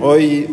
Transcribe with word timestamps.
Hoy, 0.00 0.46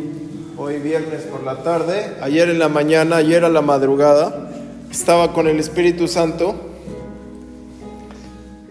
hoy 0.58 0.80
viernes 0.80 1.22
por 1.22 1.44
la 1.44 1.62
tarde, 1.62 2.16
ayer 2.20 2.50
en 2.50 2.58
la 2.58 2.68
mañana, 2.68 3.18
ayer 3.18 3.46
a 3.46 3.50
la 3.50 3.62
madrugada, 3.62 4.50
estaba 4.90 5.34
con 5.34 5.48
el 5.48 5.60
Espíritu 5.60 6.08
Santo. 6.08 6.56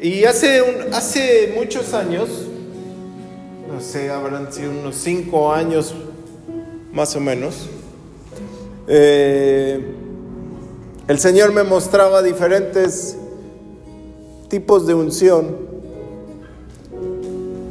Y 0.00 0.24
hace, 0.24 0.88
hace 0.92 1.54
muchos 1.56 1.94
años, 1.94 2.29
no 3.72 3.80
sé, 3.80 4.10
habrán 4.10 4.52
sido 4.52 4.72
unos 4.72 4.96
cinco 4.96 5.52
años 5.52 5.94
más 6.93 7.14
o 7.14 7.20
menos, 7.20 7.68
eh, 8.88 9.95
el 11.06 11.18
Señor 11.20 11.52
me 11.52 11.62
mostraba 11.62 12.20
diferentes 12.20 13.16
tipos 14.48 14.88
de 14.88 14.95
unción, 14.95 15.56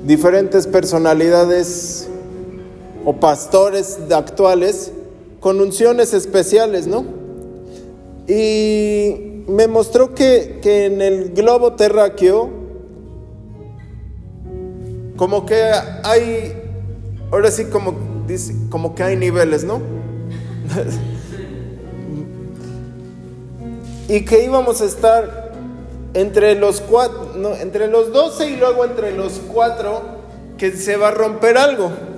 diferentes 0.05 0.67
personalidades 0.67 2.07
o 3.09 3.21
pastores 3.21 3.99
actuales 4.13 4.91
con 5.39 5.61
unciones 5.61 6.13
especiales, 6.13 6.87
¿no? 6.87 7.05
Y 8.27 9.45
me 9.47 9.67
mostró 9.67 10.13
que, 10.13 10.59
que 10.61 10.87
en 10.87 11.01
el 11.01 11.29
globo 11.29 11.71
terráqueo, 11.71 12.49
como 15.15 15.45
que 15.45 15.71
hay, 16.03 16.61
ahora 17.31 17.49
sí 17.49 17.63
como, 17.71 17.95
dice, 18.27 18.53
como 18.69 18.93
que 18.93 19.03
hay 19.03 19.15
niveles, 19.15 19.63
¿no? 19.63 19.79
y 24.09 24.25
que 24.25 24.43
íbamos 24.43 24.81
a 24.81 24.85
estar 24.85 25.53
entre 26.13 26.55
los 26.55 26.81
cuatro, 26.81 27.35
no, 27.37 27.55
entre 27.55 27.87
los 27.87 28.11
doce 28.11 28.49
y 28.49 28.57
luego 28.57 28.83
entre 28.83 29.15
los 29.15 29.39
cuatro, 29.47 30.01
que 30.57 30.73
se 30.73 30.97
va 30.97 31.07
a 31.07 31.11
romper 31.11 31.57
algo. 31.57 32.16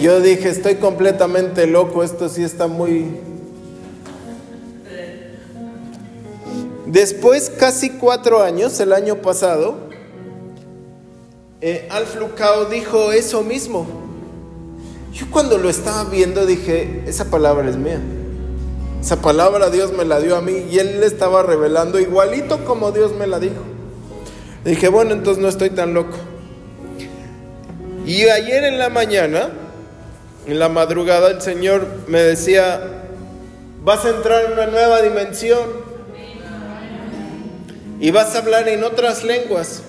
Yo 0.00 0.20
dije, 0.20 0.48
estoy 0.48 0.74
completamente 0.76 1.66
loco, 1.66 2.02
esto 2.02 2.28
sí 2.28 2.42
está 2.42 2.66
muy... 2.66 3.06
Después, 6.86 7.50
casi 7.50 7.90
cuatro 7.90 8.42
años, 8.42 8.78
el 8.80 8.92
año 8.92 9.16
pasado, 9.16 9.76
eh, 11.60 11.88
Alf 11.90 12.16
Lucao 12.16 12.66
dijo 12.66 13.12
eso 13.12 13.42
mismo. 13.42 13.86
Yo 15.12 15.26
cuando 15.30 15.56
lo 15.56 15.70
estaba 15.70 16.04
viendo 16.04 16.44
dije, 16.44 17.02
esa 17.06 17.24
palabra 17.30 17.68
es 17.68 17.76
mía. 17.76 18.00
Esa 19.00 19.22
palabra 19.22 19.70
Dios 19.70 19.92
me 19.92 20.04
la 20.04 20.20
dio 20.20 20.36
a 20.36 20.42
mí 20.42 20.66
y 20.70 20.78
Él 20.78 21.00
le 21.00 21.06
estaba 21.06 21.42
revelando 21.42 21.98
igualito 21.98 22.64
como 22.64 22.92
Dios 22.92 23.14
me 23.14 23.26
la 23.26 23.40
dijo. 23.40 23.62
Dije, 24.64 24.88
bueno, 24.88 25.12
entonces 25.12 25.42
no 25.42 25.48
estoy 25.48 25.70
tan 25.70 25.94
loco. 25.94 26.16
Y 28.04 28.24
ayer 28.24 28.64
en 28.64 28.78
la 28.78 28.88
mañana, 28.88 29.50
en 30.46 30.58
la 30.60 30.68
madrugada, 30.68 31.30
el 31.30 31.42
Señor 31.42 31.86
me 32.06 32.22
decía, 32.22 32.80
vas 33.82 34.04
a 34.04 34.10
entrar 34.10 34.44
en 34.44 34.52
una 34.52 34.66
nueva 34.66 35.02
dimensión 35.02 35.58
y 37.98 38.10
vas 38.12 38.34
a 38.34 38.38
hablar 38.38 38.68
en 38.68 38.84
otras 38.84 39.24
lenguas. 39.24 39.82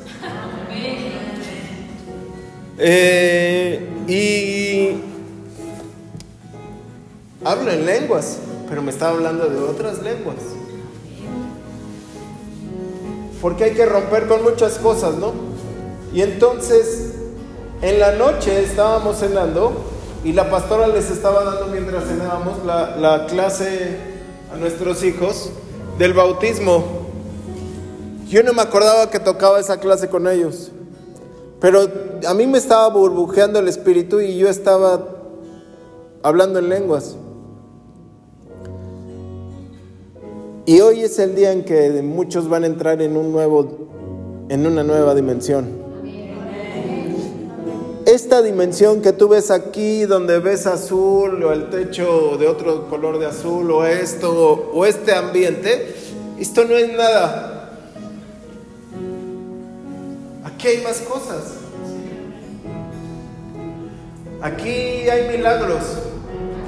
Eh, 2.79 3.87
y 4.07 4.97
hablo 7.43 7.71
en 7.71 7.85
lenguas, 7.85 8.37
pero 8.67 8.81
me 8.81 8.89
estaba 8.89 9.11
hablando 9.11 9.47
de 9.47 9.57
otras 9.59 10.01
lenguas. 10.01 10.37
Porque 13.41 13.65
hay 13.65 13.73
que 13.73 13.85
romper 13.85 14.27
con 14.27 14.41
muchas 14.41 14.79
cosas, 14.79 15.15
¿no? 15.15 15.33
Y 16.13 16.23
entonces, 16.23 17.13
en 17.83 17.99
la 17.99 18.13
noche 18.13 18.63
estábamos 18.63 19.19
cenando 19.19 19.96
y 20.27 20.33
la 20.33 20.49
pastora 20.49 20.87
les 20.89 21.09
estaba 21.09 21.41
dando 21.45 21.67
mientras 21.67 22.03
cenábamos 22.03 22.65
la, 22.65 22.97
la 22.97 23.27
clase 23.27 23.95
a 24.53 24.57
nuestros 24.57 25.01
hijos 25.01 25.51
del 25.97 26.11
bautismo. 26.11 26.83
Yo 28.27 28.43
no 28.43 28.51
me 28.51 28.61
acordaba 28.61 29.09
que 29.09 29.21
tocaba 29.21 29.57
esa 29.57 29.79
clase 29.79 30.09
con 30.09 30.27
ellos. 30.27 30.69
Pero 31.61 31.87
a 32.27 32.33
mí 32.33 32.45
me 32.45 32.57
estaba 32.57 32.89
burbujeando 32.89 33.59
el 33.59 33.69
espíritu 33.69 34.19
y 34.19 34.37
yo 34.37 34.49
estaba 34.49 34.99
hablando 36.23 36.59
en 36.59 36.67
lenguas. 36.67 37.15
Y 40.65 40.81
hoy 40.81 41.03
es 41.03 41.17
el 41.19 41.35
día 41.35 41.53
en 41.53 41.63
que 41.63 42.01
muchos 42.01 42.49
van 42.49 42.65
a 42.65 42.67
entrar 42.67 43.01
en 43.01 43.15
un 43.15 43.31
nuevo 43.31 43.87
en 44.49 44.67
una 44.67 44.83
nueva 44.83 45.15
dimensión. 45.15 45.86
Esta 48.07 48.41
dimensión 48.41 49.01
que 49.01 49.11
tú 49.11 49.27
ves 49.27 49.51
aquí 49.51 50.05
donde 50.05 50.39
ves 50.39 50.65
azul 50.65 51.43
o 51.43 51.51
el 51.51 51.69
techo 51.69 52.37
de 52.39 52.47
otro 52.47 52.87
color 52.87 53.19
de 53.19 53.25
azul 53.25 53.69
o 53.69 53.83
esto 53.83 54.71
o 54.73 54.85
este 54.85 55.13
ambiente, 55.13 55.93
esto 56.39 56.63
no 56.63 56.77
es 56.77 56.89
nada. 56.93 57.69
Aquí 60.45 60.69
hay 60.69 60.83
más 60.83 61.01
cosas. 61.01 61.55
Aquí 64.41 64.69
hay 65.09 65.37
milagros. 65.37 65.83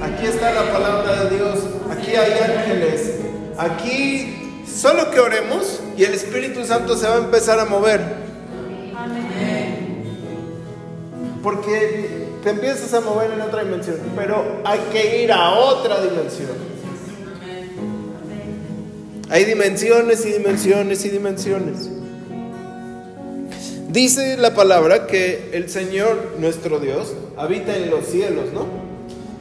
Aquí 0.02 0.26
está 0.26 0.54
la 0.54 0.74
palabra 0.74 1.24
de 1.24 1.38
Dios. 1.38 1.60
Aquí 1.90 2.18
hay 2.18 2.34
ángeles. 2.34 3.14
Aquí 3.58 4.66
solo 4.70 5.10
que 5.10 5.22
oremos 5.22 5.80
y 5.96 6.04
el 6.04 6.16
Espíritu 6.16 6.66
Santo 6.66 6.98
se 6.98 7.08
va 7.08 7.16
a 7.16 7.20
empezar 7.20 7.62
a 7.62 7.64
mover. 7.64 8.29
Porque 11.42 12.28
te 12.44 12.50
empiezas 12.50 12.94
a 12.94 13.02
mover 13.02 13.32
en 13.32 13.42
otra 13.42 13.64
dimensión. 13.64 13.98
Pero 14.16 14.62
hay 14.64 14.80
que 14.92 15.24
ir 15.24 15.32
a 15.32 15.52
otra 15.52 16.02
dimensión. 16.02 16.70
Hay 19.30 19.46
dimensiones 19.46 20.26
y 20.26 20.32
dimensiones 20.32 21.06
y 21.06 21.10
dimensiones. 21.10 21.90
Dice 23.90 24.38
la 24.38 24.54
palabra 24.54 25.08
que 25.08 25.50
el 25.54 25.70
Señor, 25.70 26.36
nuestro 26.40 26.80
Dios, 26.80 27.14
habita 27.38 27.76
en 27.76 27.90
los 27.90 28.06
cielos, 28.06 28.54
¿no? 28.54 28.68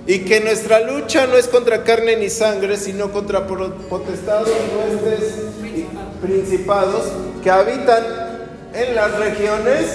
Y 0.07 0.21
que 0.21 0.41
nuestra 0.41 0.81
lucha 0.81 1.27
no 1.27 1.37
es 1.37 1.49
contra 1.49 1.85
carne 1.85 2.17
ni 2.17 2.31
sangre, 2.31 2.79
sino 2.79 3.13
contra 3.13 3.47
potestados, 3.47 4.49
huestes 4.49 5.35
principados 6.23 7.05
que 7.43 7.51
habitan 7.51 8.05
en 8.73 8.95
las 8.95 9.19
regiones 9.19 9.87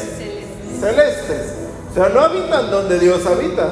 celestes. 0.80 1.63
O 1.94 1.96
sea, 1.96 2.10
no 2.10 2.22
habitan 2.22 2.72
donde 2.72 2.98
Dios 2.98 3.24
habita, 3.28 3.70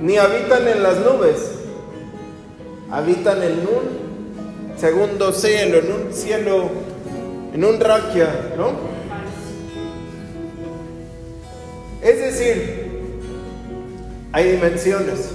ni 0.00 0.18
habitan 0.18 0.66
en 0.66 0.82
las 0.82 0.98
nubes, 0.98 1.52
habitan 2.90 3.40
en 3.40 3.52
un 3.60 4.76
segundo 4.76 5.32
cielo, 5.32 5.78
en 5.78 5.92
un 5.92 6.12
cielo, 6.12 6.70
en 7.54 7.64
un 7.64 7.78
raquia, 7.78 8.54
¿no? 8.56 8.72
Es 12.02 12.18
decir, 12.18 13.12
hay 14.32 14.50
dimensiones. 14.50 15.28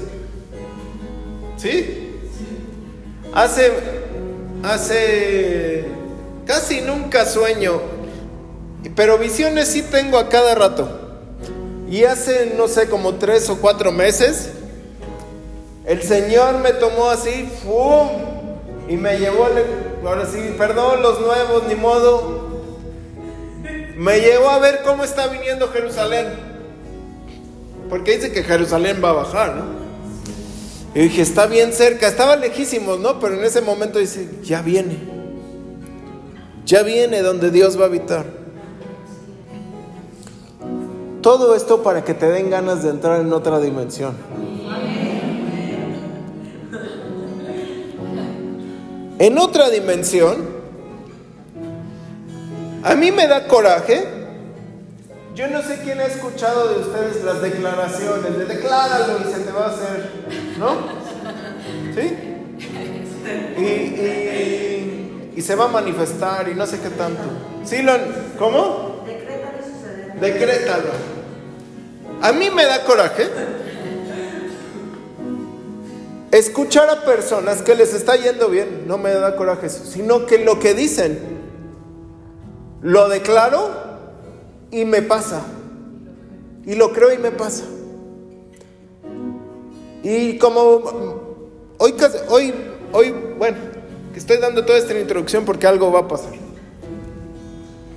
¿Sí? 1.55 2.19
Hace, 3.33 3.71
hace, 4.63 5.85
casi 6.45 6.81
nunca 6.81 7.25
sueño, 7.25 7.79
pero 8.97 9.17
visiones 9.17 9.69
sí 9.69 9.81
tengo 9.83 10.17
a 10.17 10.27
cada 10.27 10.53
rato. 10.53 11.06
Y 11.89 12.03
hace, 12.03 12.53
no 12.57 12.67
sé, 12.67 12.89
como 12.89 13.15
tres 13.15 13.49
o 13.49 13.59
cuatro 13.61 13.91
meses, 13.91 14.49
el 15.85 16.03
Señor 16.03 16.57
me 16.59 16.73
tomó 16.73 17.09
así, 17.09 17.49
¡fum! 17.63 18.09
Y 18.89 18.97
me 18.97 19.17
llevó, 19.17 19.47
ahora 20.05 20.25
sí, 20.25 20.53
perdón, 20.57 21.01
los 21.01 21.21
nuevos, 21.21 21.63
ni 21.67 21.75
modo. 21.75 22.47
Me 23.95 24.19
llevó 24.19 24.49
a 24.49 24.59
ver 24.59 24.81
cómo 24.83 25.03
está 25.03 25.27
viniendo 25.27 25.69
Jerusalén. 25.69 26.27
Porque 27.89 28.15
dice 28.15 28.31
que 28.31 28.43
Jerusalén 28.43 29.01
va 29.03 29.09
a 29.09 29.13
bajar, 29.13 29.55
¿no? 29.55 29.65
Y 30.93 31.03
dije, 31.03 31.21
está 31.21 31.45
bien 31.45 31.73
cerca, 31.73 32.07
estaba 32.07 32.35
lejísimos, 32.35 32.99
¿no? 32.99 33.19
Pero 33.19 33.35
en 33.35 33.45
ese 33.45 33.61
momento 33.61 33.99
dice, 33.99 34.27
ya 34.43 34.61
viene. 34.61 34.97
Ya 36.65 36.83
viene 36.83 37.21
donde 37.21 37.49
Dios 37.49 37.79
va 37.79 37.83
a 37.83 37.87
habitar. 37.87 38.25
Todo 41.21 41.55
esto 41.55 41.83
para 41.83 42.03
que 42.03 42.13
te 42.13 42.27
den 42.27 42.49
ganas 42.49 42.83
de 42.83 42.89
entrar 42.89 43.19
en 43.21 43.33
otra 43.33 43.59
dimensión. 43.59 44.15
En 49.19 49.37
otra 49.39 49.69
dimensión, 49.69 50.47
a 52.83 52.95
mí 52.95 53.11
me 53.11 53.27
da 53.27 53.47
coraje 53.47 54.17
yo 55.37 55.47
no 55.49 55.61
sé 55.61 55.77
quién 55.83 55.99
ha 55.99 56.05
escuchado 56.05 56.67
de 56.69 56.79
ustedes 56.79 57.23
las 57.23 57.43
declaraciones 57.43 58.39
de 58.39 58.45
decláralo 58.45 59.19
y 59.19 59.31
se 59.31 59.41
te 59.41 59.51
va 59.51 59.65
a 59.65 59.69
hacer, 59.69 60.09
¿no? 60.57 60.77
¿Sí? 61.93 62.17
Y, 65.35 65.41
se 65.43 65.55
va 65.55 65.65
a 65.65 65.67
manifestar 65.67 66.49
y 66.49 66.55
no 66.55 66.65
sé 66.65 66.79
qué 66.79 66.89
tanto. 66.89 67.21
¿Sí 67.63 67.83
lo 67.83 67.93
¿Cómo? 68.39 68.96
Decrétalo. 70.19 70.91
A 72.21 72.31
mí 72.31 72.49
me 72.49 72.65
da 72.65 72.83
coraje 72.83 73.27
escuchar 76.31 76.89
a 76.89 77.05
personas 77.05 77.61
que 77.61 77.75
les 77.75 77.93
está 77.93 78.15
yendo 78.15 78.49
bien, 78.49 78.83
no 78.87 78.97
me 78.97 79.11
da 79.11 79.35
coraje 79.35 79.67
eso, 79.67 79.85
sino 79.85 80.25
que 80.25 80.39
lo 80.39 80.59
que 80.59 80.73
dicen 80.73 81.37
lo 82.81 83.09
declaro 83.09 83.69
y 84.71 84.85
me 84.85 85.01
pasa. 85.01 85.41
Y 86.65 86.75
lo 86.75 86.91
creo 86.91 87.13
y 87.13 87.17
me 87.17 87.31
pasa. 87.31 87.63
Y 90.03 90.37
como 90.37 90.61
hoy, 91.77 91.93
hoy, 92.29 92.53
hoy, 92.91 93.15
bueno, 93.37 93.57
estoy 94.15 94.37
dando 94.37 94.65
toda 94.65 94.77
esta 94.77 94.97
introducción 94.97 95.45
porque 95.45 95.67
algo 95.67 95.91
va 95.91 96.01
a 96.01 96.07
pasar. 96.07 96.46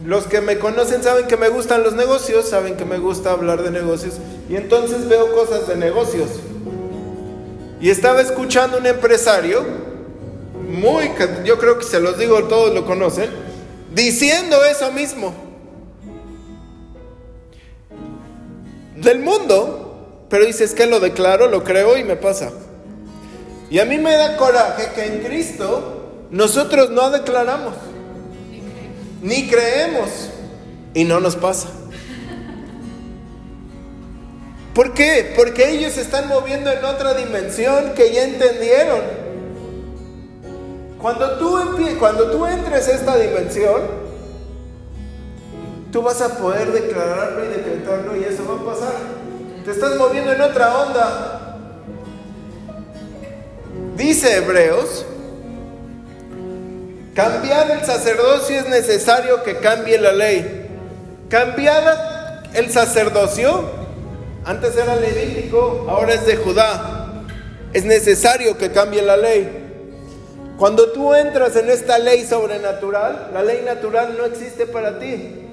Los 0.04 0.26
que 0.26 0.40
me 0.40 0.58
conocen 0.58 1.02
saben 1.02 1.26
que 1.26 1.36
me 1.36 1.48
gustan 1.48 1.82
los 1.82 1.94
negocios, 1.94 2.48
saben 2.48 2.76
que 2.76 2.84
me 2.84 2.98
gusta 2.98 3.32
hablar 3.32 3.62
de 3.62 3.70
negocios 3.70 4.14
y 4.48 4.56
entonces 4.56 5.08
veo 5.08 5.32
cosas 5.34 5.68
de 5.68 5.76
negocios. 5.76 6.28
Y 7.80 7.90
estaba 7.90 8.20
escuchando 8.20 8.78
un 8.78 8.86
empresario, 8.86 9.62
muy, 10.70 11.10
yo 11.44 11.58
creo 11.58 11.78
que 11.78 11.84
se 11.84 12.00
los 12.00 12.18
digo, 12.18 12.44
todos 12.44 12.74
lo 12.74 12.86
conocen, 12.86 13.30
diciendo 13.94 14.64
eso 14.64 14.90
mismo. 14.92 15.34
Del 18.96 19.20
mundo, 19.20 20.26
pero 20.28 20.44
dices 20.44 20.74
que 20.74 20.86
lo 20.86 21.00
declaro, 21.00 21.48
lo 21.48 21.64
creo 21.64 21.96
y 21.96 22.04
me 22.04 22.16
pasa. 22.16 22.50
Y 23.70 23.78
a 23.78 23.84
mí 23.84 23.98
me 23.98 24.14
da 24.14 24.36
coraje 24.36 24.90
que 24.94 25.04
en 25.06 25.22
Cristo 25.22 26.26
nosotros 26.30 26.90
no 26.90 27.10
declaramos, 27.10 27.74
ni 29.22 29.48
creemos, 29.48 30.30
y 30.94 31.04
no 31.04 31.20
nos 31.20 31.36
pasa. 31.36 31.68
¿Por 34.74 34.94
qué? 34.94 35.32
Porque 35.36 35.70
ellos 35.70 35.98
están 35.98 36.28
moviendo 36.28 36.70
en 36.70 36.84
otra 36.84 37.14
dimensión 37.14 37.92
que 37.94 38.12
ya 38.12 38.24
entendieron. 38.24 39.00
Cuando 41.00 41.38
tú, 41.38 41.58
cuando 41.98 42.30
tú 42.30 42.46
entres 42.46 42.88
a 42.88 42.92
esta 42.92 43.16
dimensión, 43.16 43.80
tú 45.90 46.02
vas 46.02 46.20
a 46.20 46.36
poder 46.38 46.72
declararlo 46.72 47.44
y 47.44 47.48
decretarlo 47.48 48.16
y 48.16 48.24
eso 48.24 48.44
va 48.46 48.60
a 48.60 48.74
pasar. 48.74 48.94
Te 49.64 49.70
estás 49.70 49.96
moviendo 49.96 50.32
en 50.32 50.40
otra 50.40 50.78
onda. 50.78 51.58
Dice 53.96 54.36
Hebreos, 54.36 55.04
cambiar 57.14 57.70
el 57.70 57.84
sacerdocio 57.84 58.58
es 58.60 58.68
necesario 58.68 59.42
que 59.42 59.56
cambie 59.58 59.98
la 59.98 60.12
ley. 60.12 60.68
Cambiar 61.28 62.42
el 62.54 62.70
sacerdocio 62.70 63.64
antes 64.44 64.76
era 64.76 64.96
levítico, 64.96 65.86
ahora 65.88 66.14
es 66.14 66.26
de 66.26 66.36
Judá. 66.36 67.24
Es 67.72 67.84
necesario 67.84 68.56
que 68.56 68.70
cambie 68.70 69.02
la 69.02 69.16
ley. 69.16 69.70
Cuando 70.56 70.90
tú 70.92 71.14
entras 71.14 71.56
en 71.56 71.70
esta 71.70 71.98
ley 71.98 72.24
sobrenatural, 72.24 73.30
la 73.32 73.42
ley 73.42 73.62
natural 73.64 74.14
no 74.18 74.24
existe 74.24 74.66
para 74.66 74.98
ti. 74.98 75.46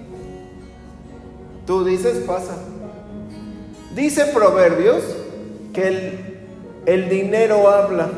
Tú 1.65 1.85
dices, 1.85 2.17
pasa. 2.25 2.55
Dice 3.93 4.25
Proverbios 4.27 5.03
que 5.73 5.87
el, 5.87 6.39
el 6.85 7.09
dinero 7.09 7.69
habla. 7.69 8.09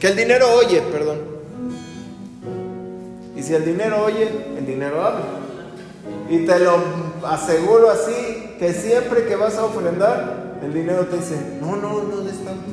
Que 0.00 0.08
el 0.08 0.16
dinero 0.16 0.52
oye, 0.54 0.80
perdón. 0.80 1.20
Y 3.36 3.42
si 3.42 3.54
el 3.54 3.66
dinero 3.66 4.02
oye, 4.02 4.30
el 4.56 4.66
dinero 4.66 5.04
habla. 5.04 5.26
Y 6.30 6.46
te 6.46 6.58
lo 6.58 6.78
aseguro 7.26 7.90
así, 7.90 8.56
que 8.58 8.72
siempre 8.72 9.26
que 9.26 9.36
vas 9.36 9.58
a 9.58 9.64
ofrendar, 9.64 10.56
el 10.62 10.72
dinero 10.72 11.06
te 11.06 11.18
dice, 11.18 11.58
no, 11.60 11.76
no, 11.76 12.02
no 12.02 12.22
de 12.22 12.32
tanto. 12.32 12.70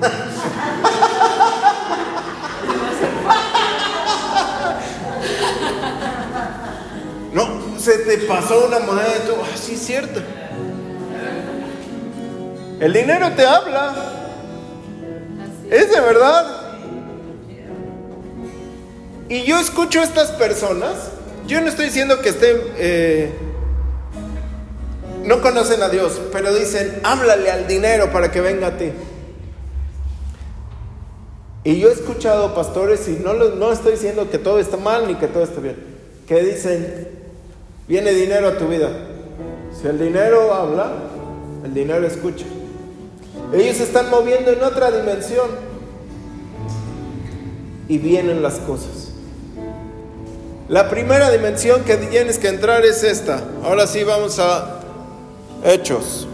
no, 7.34 7.78
se 7.78 7.98
te 7.98 8.16
pasó 8.26 8.64
una 8.66 8.78
moneda 8.78 9.08
de 9.08 9.20
tu, 9.20 9.34
ah, 9.34 9.54
sí 9.54 9.74
es 9.74 9.84
cierto. 9.84 10.22
El 12.80 12.94
dinero 12.94 13.30
te 13.36 13.44
habla. 13.44 13.92
Es 15.70 15.90
de 15.90 16.00
verdad. 16.00 16.59
Y 19.30 19.44
yo 19.44 19.58
escucho 19.58 20.00
a 20.00 20.04
estas 20.04 20.32
personas 20.32 20.96
yo 21.50 21.60
no 21.60 21.66
estoy 21.66 21.86
diciendo 21.86 22.20
que 22.20 22.28
estén, 22.28 22.58
eh, 22.78 23.32
no 25.24 25.40
conocen 25.40 25.82
a 25.82 25.88
Dios, 25.88 26.20
pero 26.30 26.54
dicen, 26.54 27.00
háblale 27.02 27.50
al 27.50 27.66
dinero 27.66 28.12
para 28.12 28.30
que 28.30 28.40
venga 28.40 28.68
a 28.68 28.76
ti. 28.78 28.92
Y 31.64 31.80
yo 31.80 31.88
he 31.88 31.92
escuchado 31.92 32.54
pastores, 32.54 33.08
y 33.08 33.18
no, 33.22 33.34
no 33.34 33.72
estoy 33.72 33.92
diciendo 33.92 34.30
que 34.30 34.38
todo 34.38 34.60
está 34.60 34.76
mal 34.76 35.08
ni 35.08 35.16
que 35.16 35.26
todo 35.26 35.42
está 35.42 35.60
bien, 35.60 35.74
que 36.28 36.40
dicen, 36.40 37.08
viene 37.88 38.12
dinero 38.12 38.46
a 38.46 38.56
tu 38.56 38.68
vida. 38.68 38.90
Si 39.80 39.88
el 39.88 39.98
dinero 39.98 40.54
habla, 40.54 40.92
el 41.64 41.74
dinero 41.74 42.06
escucha. 42.06 42.46
Ellos 43.52 43.80
están 43.80 44.08
moviendo 44.08 44.52
en 44.52 44.62
otra 44.62 44.92
dimensión 44.92 45.48
y 47.88 47.98
vienen 47.98 48.40
las 48.40 48.60
cosas. 48.60 48.99
La 50.70 50.88
primera 50.88 51.32
dimensión 51.32 51.82
que 51.82 51.96
tienes 51.96 52.38
que 52.38 52.46
entrar 52.46 52.84
es 52.84 53.02
esta. 53.02 53.42
Ahora 53.64 53.88
sí 53.88 54.04
vamos 54.04 54.38
a 54.38 54.80
Hechos. 55.64 56.28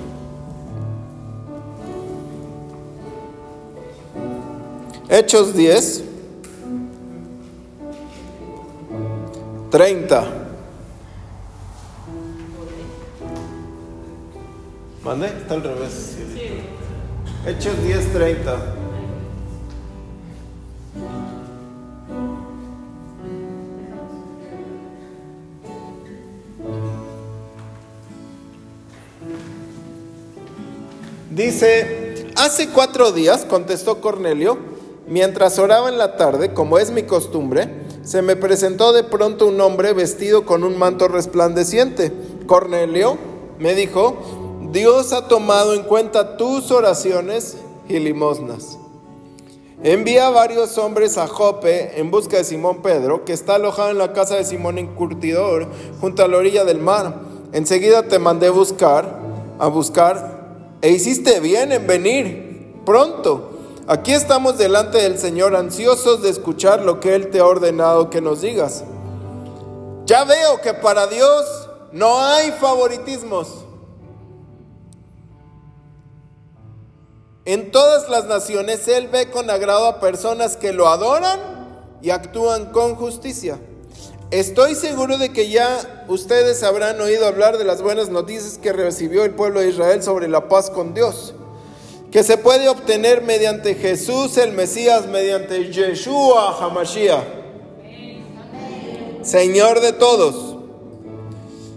Hechos 5.08 5.56
10. 5.56 6.04
30. 9.70 10.26
¿Mande? 15.02 15.28
Está 15.28 15.54
al 15.54 15.62
revés. 15.62 16.16
Hechos 17.46 17.82
10, 17.84 18.12
30. 18.12 18.75
Dice, 31.36 32.24
hace 32.34 32.70
cuatro 32.70 33.12
días, 33.12 33.44
contestó 33.44 34.00
Cornelio, 34.00 34.56
mientras 35.06 35.58
oraba 35.58 35.90
en 35.90 35.98
la 35.98 36.16
tarde, 36.16 36.54
como 36.54 36.78
es 36.78 36.90
mi 36.90 37.02
costumbre, 37.02 37.68
se 38.02 38.22
me 38.22 38.36
presentó 38.36 38.94
de 38.94 39.04
pronto 39.04 39.46
un 39.46 39.60
hombre 39.60 39.92
vestido 39.92 40.46
con 40.46 40.64
un 40.64 40.78
manto 40.78 41.08
resplandeciente. 41.08 42.10
Cornelio 42.46 43.18
me 43.58 43.74
dijo, 43.74 44.16
Dios 44.72 45.12
ha 45.12 45.28
tomado 45.28 45.74
en 45.74 45.82
cuenta 45.82 46.38
tus 46.38 46.70
oraciones 46.70 47.58
y 47.86 47.98
limosnas. 47.98 48.78
Envía 49.82 50.30
varios 50.30 50.78
hombres 50.78 51.18
a 51.18 51.26
Jope 51.26 52.00
en 52.00 52.10
busca 52.10 52.38
de 52.38 52.44
Simón 52.44 52.80
Pedro, 52.80 53.26
que 53.26 53.34
está 53.34 53.56
alojado 53.56 53.90
en 53.90 53.98
la 53.98 54.14
casa 54.14 54.36
de 54.36 54.44
Simón 54.46 54.78
Incurtidor, 54.78 55.68
junto 56.00 56.24
a 56.24 56.28
la 56.28 56.38
orilla 56.38 56.64
del 56.64 56.78
mar. 56.78 57.20
Enseguida 57.52 58.04
te 58.04 58.18
mandé 58.18 58.48
buscar, 58.48 59.20
a 59.58 59.66
buscar 59.66 60.35
e 60.86 60.92
hiciste 60.92 61.40
bien 61.40 61.72
en 61.72 61.84
venir 61.84 62.72
pronto. 62.86 63.58
Aquí 63.88 64.12
estamos 64.12 64.56
delante 64.56 64.98
del 64.98 65.18
Señor 65.18 65.56
ansiosos 65.56 66.22
de 66.22 66.30
escuchar 66.30 66.82
lo 66.82 67.00
que 67.00 67.16
Él 67.16 67.28
te 67.30 67.40
ha 67.40 67.44
ordenado 67.44 68.08
que 68.08 68.20
nos 68.20 68.40
digas. 68.40 68.84
Ya 70.04 70.22
veo 70.22 70.60
que 70.60 70.74
para 70.74 71.08
Dios 71.08 71.44
no 71.90 72.22
hay 72.22 72.52
favoritismos. 72.52 73.64
En 77.44 77.72
todas 77.72 78.08
las 78.08 78.26
naciones 78.26 78.86
Él 78.86 79.08
ve 79.08 79.28
con 79.28 79.50
agrado 79.50 79.88
a 79.88 79.98
personas 79.98 80.56
que 80.56 80.72
lo 80.72 80.86
adoran 80.86 81.98
y 82.00 82.10
actúan 82.10 82.66
con 82.66 82.94
justicia. 82.94 83.58
Estoy 84.32 84.74
seguro 84.74 85.18
de 85.18 85.32
que 85.32 85.48
ya 85.50 86.04
ustedes 86.08 86.64
habrán 86.64 87.00
oído 87.00 87.26
hablar 87.26 87.58
de 87.58 87.64
las 87.64 87.80
buenas 87.80 88.08
noticias 88.08 88.58
que 88.58 88.72
recibió 88.72 89.22
el 89.22 89.30
pueblo 89.30 89.60
de 89.60 89.68
Israel 89.68 90.02
sobre 90.02 90.26
la 90.26 90.48
paz 90.48 90.68
con 90.68 90.94
Dios, 90.94 91.32
que 92.10 92.24
se 92.24 92.36
puede 92.36 92.68
obtener 92.68 93.22
mediante 93.22 93.76
Jesús 93.76 94.36
el 94.38 94.50
Mesías, 94.52 95.06
mediante 95.06 95.70
Yeshua 95.70 96.58
Hamashiach, 96.58 97.22
Señor 99.22 99.80
de 99.80 99.92
todos. 99.92 100.56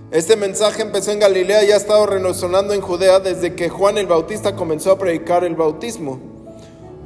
Este 0.10 0.36
mensaje 0.36 0.82
empezó 0.82 1.12
en 1.12 1.20
Galilea 1.20 1.66
y 1.66 1.72
ha 1.72 1.76
estado 1.76 2.08
resonando 2.08 2.74
en 2.74 2.82
Judea 2.82 3.20
desde 3.20 3.54
que 3.54 3.70
Juan 3.70 4.00
el 4.00 4.08
Bautista 4.08 4.56
comenzó 4.56 4.92
a 4.92 4.98
predicar 4.98 5.44
el 5.44 5.54
bautismo. 5.54 6.39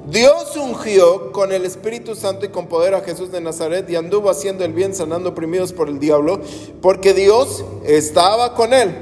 Dios 0.05 0.57
ungió 0.57 1.31
con 1.31 1.53
el 1.53 1.63
Espíritu 1.63 2.13
Santo 2.13 2.45
y 2.45 2.49
con 2.49 2.67
poder 2.67 2.93
a 2.93 3.01
Jesús 3.01 3.31
de 3.31 3.39
Nazaret 3.39 3.89
y 3.89 3.95
anduvo 3.95 4.29
haciendo 4.29 4.65
el 4.65 4.73
bien, 4.73 4.93
sanando 4.93 5.29
oprimidos 5.29 5.71
por 5.71 5.87
el 5.87 5.99
diablo, 5.99 6.41
porque 6.81 7.13
Dios 7.13 7.63
estaba 7.85 8.53
con 8.53 8.73
él. 8.73 8.93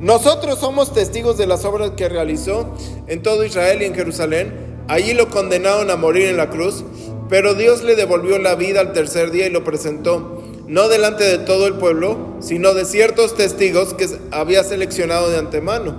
Nosotros 0.00 0.58
somos 0.58 0.92
testigos 0.92 1.38
de 1.38 1.46
las 1.46 1.64
obras 1.64 1.92
que 1.92 2.08
realizó 2.08 2.68
en 3.06 3.22
todo 3.22 3.44
Israel 3.44 3.80
y 3.80 3.86
en 3.86 3.94
Jerusalén. 3.94 4.84
Allí 4.86 5.14
lo 5.14 5.30
condenaron 5.30 5.90
a 5.90 5.96
morir 5.96 6.28
en 6.28 6.36
la 6.36 6.50
cruz, 6.50 6.84
pero 7.30 7.54
Dios 7.54 7.82
le 7.82 7.96
devolvió 7.96 8.38
la 8.38 8.54
vida 8.54 8.80
al 8.80 8.92
tercer 8.92 9.30
día 9.30 9.46
y 9.46 9.50
lo 9.50 9.64
presentó, 9.64 10.42
no 10.66 10.88
delante 10.88 11.24
de 11.24 11.38
todo 11.38 11.66
el 11.66 11.74
pueblo, 11.74 12.36
sino 12.40 12.74
de 12.74 12.84
ciertos 12.84 13.34
testigos 13.34 13.94
que 13.94 14.06
había 14.30 14.62
seleccionado 14.62 15.30
de 15.30 15.38
antemano. 15.38 15.96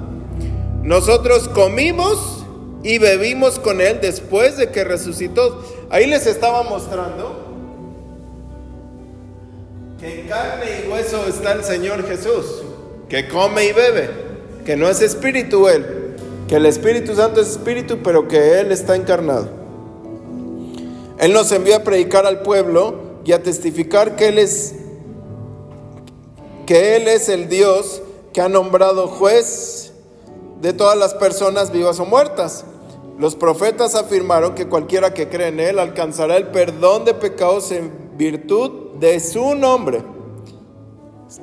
Nosotros 0.83 1.49
comimos 1.49 2.38
y 2.83 2.97
bebimos 2.97 3.59
con 3.59 3.81
él 3.81 3.99
después 4.01 4.57
de 4.57 4.69
que 4.69 4.83
resucitó. 4.83 5.63
Ahí 5.89 6.07
les 6.07 6.25
estaba 6.27 6.63
mostrando 6.63 7.47
que 9.99 10.21
en 10.21 10.27
carne 10.27 10.65
y 10.85 10.89
hueso 10.89 11.27
está 11.27 11.51
el 11.51 11.63
Señor 11.63 12.07
Jesús, 12.07 12.63
que 13.09 13.27
come 13.27 13.65
y 13.65 13.73
bebe, 13.73 14.09
que 14.65 14.77
no 14.77 14.87
es 14.87 15.01
espíritu 15.01 15.67
él, 15.67 16.15
que 16.47 16.55
el 16.55 16.65
Espíritu 16.65 17.15
Santo 17.15 17.41
es 17.41 17.49
espíritu, 17.49 17.99
pero 18.01 18.27
que 18.27 18.59
él 18.59 18.71
está 18.71 18.95
encarnado. 18.95 19.49
Él 21.19 21.33
nos 21.33 21.51
envió 21.51 21.75
a 21.75 21.83
predicar 21.83 22.25
al 22.25 22.43
pueblo 22.43 23.19
y 23.25 23.33
a 23.33 23.43
testificar 23.43 24.15
que 24.15 24.29
él 24.29 24.39
es 24.39 24.75
que 26.65 26.95
él 26.95 27.07
es 27.07 27.29
el 27.29 27.49
Dios 27.49 28.01
que 28.31 28.41
ha 28.41 28.47
nombrado 28.47 29.07
juez 29.07 29.91
de 30.61 30.71
todas 30.71 30.97
las 30.97 31.13
personas 31.15 31.71
vivas 31.71 31.99
o 31.99 32.05
muertas. 32.05 32.63
Los 33.19 33.35
profetas 33.35 33.95
afirmaron 33.95 34.55
que 34.55 34.69
cualquiera 34.69 35.13
que 35.13 35.27
cree 35.27 35.49
en 35.49 35.59
Él 35.59 35.77
alcanzará 35.77 36.37
el 36.37 36.47
perdón 36.47 37.03
de 37.03 37.13
pecados 37.13 37.69
en 37.71 38.17
virtud 38.17 38.95
de 38.97 39.19
su 39.19 39.55
nombre. 39.55 40.01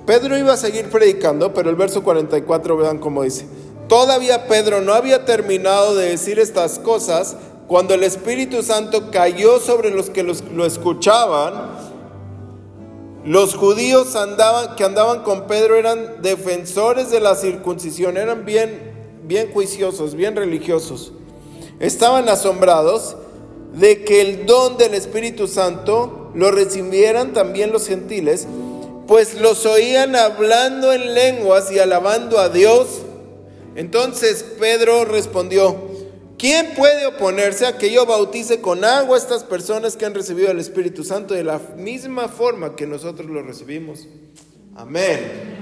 Pedro 0.07 0.39
iba 0.39 0.55
a 0.55 0.57
seguir 0.57 0.91
predicando, 0.91 1.53
pero 1.53 1.69
el 1.69 1.77
verso 1.77 2.03
44 2.03 2.79
vean 2.79 2.99
cómo 2.99 3.23
dice. 3.23 3.47
Todavía 3.89 4.49
Pedro 4.49 4.81
no 4.81 4.95
había 4.95 5.27
terminado 5.27 5.95
de 5.95 6.09
decir 6.09 6.39
estas 6.39 6.79
cosas 6.79 7.37
cuando 7.69 7.93
el 7.93 8.05
Espíritu 8.05 8.63
Santo 8.63 9.11
cayó 9.11 9.61
sobre 9.61 9.91
los 9.91 10.09
que 10.09 10.23
lo 10.23 10.65
escuchaban. 10.65 11.73
Los 13.27 13.55
judíos 13.55 14.17
que 14.79 14.85
andaban 14.85 15.23
con 15.25 15.47
Pedro 15.47 15.77
eran 15.77 16.23
defensores 16.23 17.11
de 17.11 17.21
la 17.21 17.35
circuncisión, 17.35 18.17
eran 18.17 18.47
bien 18.47 18.97
bien 19.27 19.51
juiciosos, 19.53 20.15
bien 20.15 20.37
religiosos, 20.37 21.13
estaban 21.81 22.29
asombrados 22.29 23.17
de 23.75 24.05
que 24.05 24.23
el 24.23 24.47
don 24.47 24.79
del 24.79 24.95
Espíritu 24.95 25.49
Santo 25.49 26.31
lo 26.35 26.51
recibieran 26.51 27.33
también 27.33 27.73
los 27.73 27.87
gentiles, 27.87 28.47
pues 29.07 29.41
los 29.41 29.67
oían 29.67 30.17
hablando 30.17 30.93
en 30.93 31.15
lenguas 31.15 31.71
y 31.71 31.79
alabando 31.79 32.39
a 32.39 32.49
Dios. 32.49 33.03
Entonces 33.75 34.43
Pedro 34.59 35.05
respondió, 35.05 35.77
¿quién 36.39 36.75
puede 36.75 37.07
oponerse 37.07 37.67
a 37.67 37.77
que 37.77 37.93
yo 37.93 38.07
bautice 38.07 38.61
con 38.61 38.85
agua 38.85 39.17
a 39.17 39.21
estas 39.21 39.45
personas 39.45 39.97
que 39.97 40.07
han 40.07 40.15
recibido 40.15 40.51
el 40.51 40.59
Espíritu 40.59 41.05
Santo 41.05 41.35
de 41.35 41.45
la 41.45 41.61
misma 41.77 42.29
forma 42.29 42.75
que 42.75 42.87
nosotros 42.87 43.29
lo 43.29 43.43
recibimos? 43.43 44.07
Amén. 44.75 45.57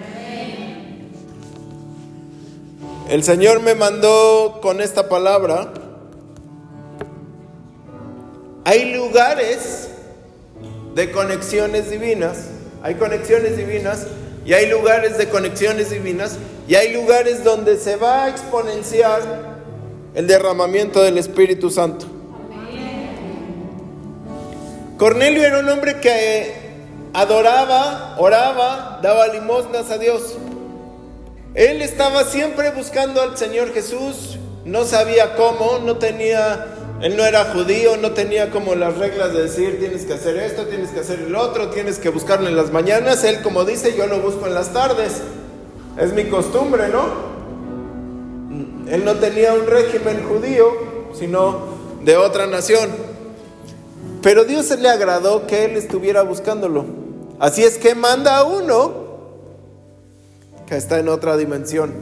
El 3.08 3.22
Señor 3.22 3.60
me 3.60 3.74
mandó 3.74 4.60
con 4.62 4.80
esta 4.80 5.08
palabra. 5.08 5.72
Hay 8.64 8.94
lugares 8.94 9.88
de 10.94 11.10
conexiones 11.10 11.90
divinas, 11.90 12.48
hay 12.82 12.94
conexiones 12.94 13.56
divinas 13.56 14.06
y 14.46 14.52
hay 14.54 14.70
lugares 14.70 15.18
de 15.18 15.28
conexiones 15.28 15.90
divinas 15.90 16.38
y 16.66 16.74
hay 16.74 16.92
lugares 16.92 17.44
donde 17.44 17.76
se 17.76 17.96
va 17.96 18.24
a 18.24 18.28
exponenciar 18.28 19.22
el 20.14 20.26
derramamiento 20.26 21.02
del 21.02 21.18
Espíritu 21.18 21.70
Santo. 21.70 22.06
Cornelio 24.96 25.42
era 25.42 25.58
un 25.58 25.68
hombre 25.68 26.00
que 26.00 26.54
adoraba, 27.12 28.16
oraba, 28.18 29.00
daba 29.02 29.28
limosnas 29.28 29.90
a 29.90 29.98
Dios. 29.98 30.36
Él 31.54 31.82
estaba 31.82 32.24
siempre 32.24 32.70
buscando 32.70 33.20
al 33.20 33.36
Señor 33.36 33.72
Jesús, 33.72 34.38
no 34.64 34.84
sabía 34.84 35.34
cómo, 35.36 35.80
no 35.84 35.96
tenía, 35.96 36.66
él 37.04 37.18
no 37.18 37.22
era 37.22 37.52
judío, 37.52 37.98
no 37.98 38.12
tenía 38.12 38.50
como 38.50 38.74
las 38.74 38.96
reglas 38.96 39.34
de 39.34 39.42
decir 39.42 39.78
tienes 39.78 40.06
que 40.06 40.14
hacer 40.14 40.38
esto, 40.38 40.64
tienes 40.68 40.88
que 40.88 41.00
hacer 41.00 41.20
el 41.20 41.36
otro, 41.36 41.68
tienes 41.68 41.98
que 41.98 42.08
buscarlo 42.08 42.48
en 42.48 42.56
las 42.56 42.72
mañanas. 42.72 43.24
Él 43.24 43.42
como 43.42 43.66
dice, 43.66 43.94
yo 43.94 44.06
lo 44.06 44.22
busco 44.22 44.46
en 44.46 44.54
las 44.54 44.72
tardes. 44.72 45.20
Es 46.00 46.14
mi 46.14 46.24
costumbre, 46.30 46.88
¿no? 46.88 47.04
Él 48.90 49.04
no 49.04 49.16
tenía 49.16 49.52
un 49.52 49.66
régimen 49.66 50.24
judío, 50.26 50.72
sino 51.12 51.74
de 52.02 52.16
otra 52.16 52.46
nación. 52.46 52.88
Pero 54.22 54.46
Dios 54.46 54.64
se 54.64 54.78
le 54.78 54.88
agradó 54.88 55.46
que 55.46 55.66
él 55.66 55.76
estuviera 55.76 56.22
buscándolo. 56.22 56.86
Así 57.38 57.64
es 57.64 57.76
que 57.76 57.94
manda 57.94 58.38
a 58.38 58.44
uno 58.44 59.04
que 60.66 60.78
está 60.78 61.00
en 61.00 61.10
otra 61.10 61.36
dimensión. 61.36 61.92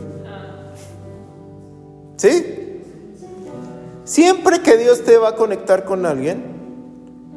¿Sí? 2.19 2.62
Siempre 4.05 4.61
que 4.63 4.77
Dios 4.77 5.03
te 5.05 5.17
va 5.17 5.31
a 5.31 5.35
conectar 5.37 5.85
con 5.85 6.07
alguien, 6.07 6.43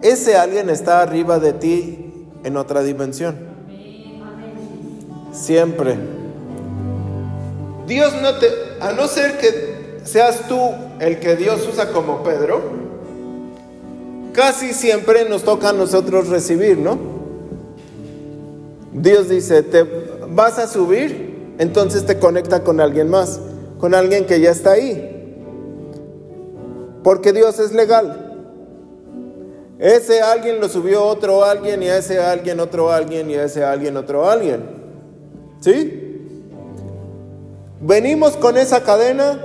ese 0.01 0.35
alguien 0.35 0.69
está 0.69 1.01
arriba 1.01 1.39
de 1.39 1.53
ti 1.53 2.27
en 2.43 2.57
otra 2.57 2.81
dimensión. 2.81 3.35
Siempre. 5.31 5.97
Dios 7.87 8.13
no 8.21 8.35
te, 8.35 8.47
a 8.79 8.93
no 8.93 9.07
ser 9.07 9.37
que 9.37 9.99
seas 10.03 10.47
tú 10.47 10.59
el 10.99 11.19
que 11.19 11.35
Dios 11.35 11.67
usa 11.71 11.91
como 11.91 12.23
Pedro, 12.23 12.61
casi 14.33 14.73
siempre 14.73 15.27
nos 15.29 15.43
toca 15.43 15.69
a 15.69 15.73
nosotros 15.73 16.29
recibir, 16.29 16.77
¿no? 16.77 16.97
Dios 18.91 19.29
dice, 19.29 19.61
te, 19.61 19.83
vas 20.29 20.57
a 20.57 20.67
subir, 20.67 21.53
entonces 21.59 22.05
te 22.05 22.17
conecta 22.17 22.63
con 22.63 22.79
alguien 22.79 23.09
más, 23.09 23.39
con 23.79 23.93
alguien 23.93 24.25
que 24.25 24.39
ya 24.39 24.51
está 24.51 24.71
ahí. 24.71 25.14
Porque 27.05 27.31
Dios 27.31 27.59
es 27.59 27.71
legal. 27.71 28.31
Ese 29.77 30.23
alguien 30.23 30.59
lo 30.59 30.67
subió 30.67 31.03
otro 31.03 31.43
alguien 31.43 31.83
y 31.83 31.87
a 31.87 31.99
ese 31.99 32.19
alguien 32.19 32.59
otro 32.59 32.91
alguien 32.91 33.29
y 33.29 33.35
a 33.35 33.43
ese 33.43 33.63
alguien 33.63 33.95
otro 33.95 34.27
alguien. 34.27 34.63
¿Sí? 35.59 36.01
Venimos 37.79 38.35
con 38.37 38.57
esa 38.57 38.81
cadena 38.81 39.39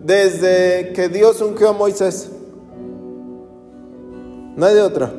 desde 0.00 0.92
que 0.92 1.08
Dios 1.08 1.40
ungió 1.40 1.70
a 1.70 1.72
Moisés. 1.72 2.30
No 4.54 4.64
hay 4.66 4.74
de 4.76 4.82
otra. 4.82 5.12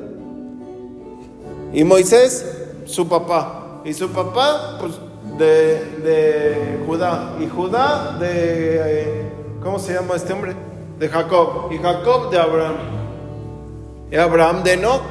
Y 1.74 1.84
Moisés, 1.84 2.46
su 2.86 3.10
papá. 3.10 3.82
Y 3.84 3.94
su 3.94 4.08
papá, 4.12 4.78
pues 4.80 4.94
de, 5.38 6.86
Judá. 6.88 7.36
Y 7.38 7.48
Judá 7.48 8.16
de, 8.18 8.80
eh, 8.80 9.32
¿cómo 9.62 9.78
se 9.78 9.94
llama 9.94 10.16
este 10.16 10.32
hombre? 10.32 10.71
De 11.02 11.10
Jacob. 11.10 11.72
Y 11.72 11.80
Jacob 11.80 12.30
de 12.30 12.38
Abraham. 12.38 12.76
Y 14.12 14.16
Abraham 14.18 14.62
de 14.62 14.74
Enoch. 14.74 15.02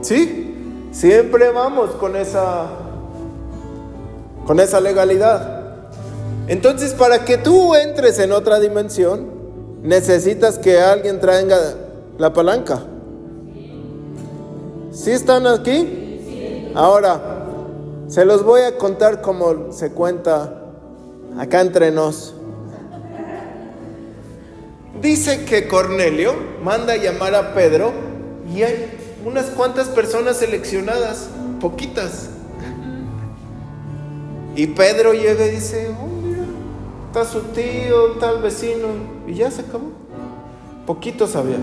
¿Sí? 0.00 0.86
Siempre 0.92 1.50
vamos 1.50 1.90
con 1.96 2.14
esa, 2.14 2.68
con 4.46 4.60
esa 4.60 4.80
legalidad. 4.80 5.80
Entonces, 6.46 6.94
para 6.94 7.24
que 7.24 7.36
tú 7.36 7.74
entres 7.74 8.20
en 8.20 8.30
otra 8.30 8.60
dimensión, 8.60 9.26
necesitas 9.82 10.56
que 10.56 10.78
alguien 10.80 11.18
traiga 11.18 11.58
la 12.16 12.32
palanca. 12.32 12.84
¿Sí 14.92 15.10
están 15.10 15.48
aquí? 15.48 16.70
Ahora, 16.76 17.20
se 18.06 18.24
los 18.24 18.44
voy 18.44 18.60
a 18.60 18.78
contar 18.78 19.20
como 19.20 19.72
se 19.72 19.90
cuenta 19.90 20.62
acá 21.36 21.60
entre 21.60 21.90
nos. 21.90 22.35
Dice 25.00 25.44
que 25.44 25.68
Cornelio 25.68 26.34
manda 26.62 26.94
a 26.94 26.96
llamar 26.96 27.34
a 27.34 27.54
Pedro 27.54 27.92
y 28.54 28.62
hay 28.62 28.90
unas 29.24 29.46
cuantas 29.46 29.88
personas 29.88 30.38
seleccionadas, 30.38 31.28
poquitas. 31.60 32.30
Y 34.54 34.68
Pedro 34.68 35.12
llega 35.12 35.46
y 35.46 35.50
dice, 35.50 35.88
oh, 36.00 36.06
mira, 36.22 36.44
está 37.06 37.24
su 37.24 37.40
tío, 37.52 38.12
tal 38.20 38.40
vecino, 38.40 38.88
y 39.26 39.34
ya 39.34 39.50
se 39.50 39.62
acabó. 39.62 39.92
Poquitos 40.86 41.36
había. 41.36 41.58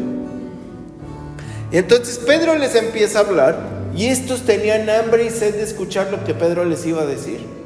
Y 1.71 1.77
entonces 1.77 2.19
Pedro 2.19 2.55
les 2.55 2.75
empieza 2.75 3.19
a 3.19 3.21
hablar 3.23 3.57
y 3.95 4.07
estos 4.07 4.41
tenían 4.41 4.89
hambre 4.89 5.25
y 5.25 5.29
sed 5.31 5.55
de 5.55 5.63
escuchar 5.63 6.11
lo 6.11 6.23
que 6.23 6.33
Pedro 6.33 6.65
les 6.65 6.85
iba 6.85 7.01
a 7.01 7.05
decir. 7.05 7.62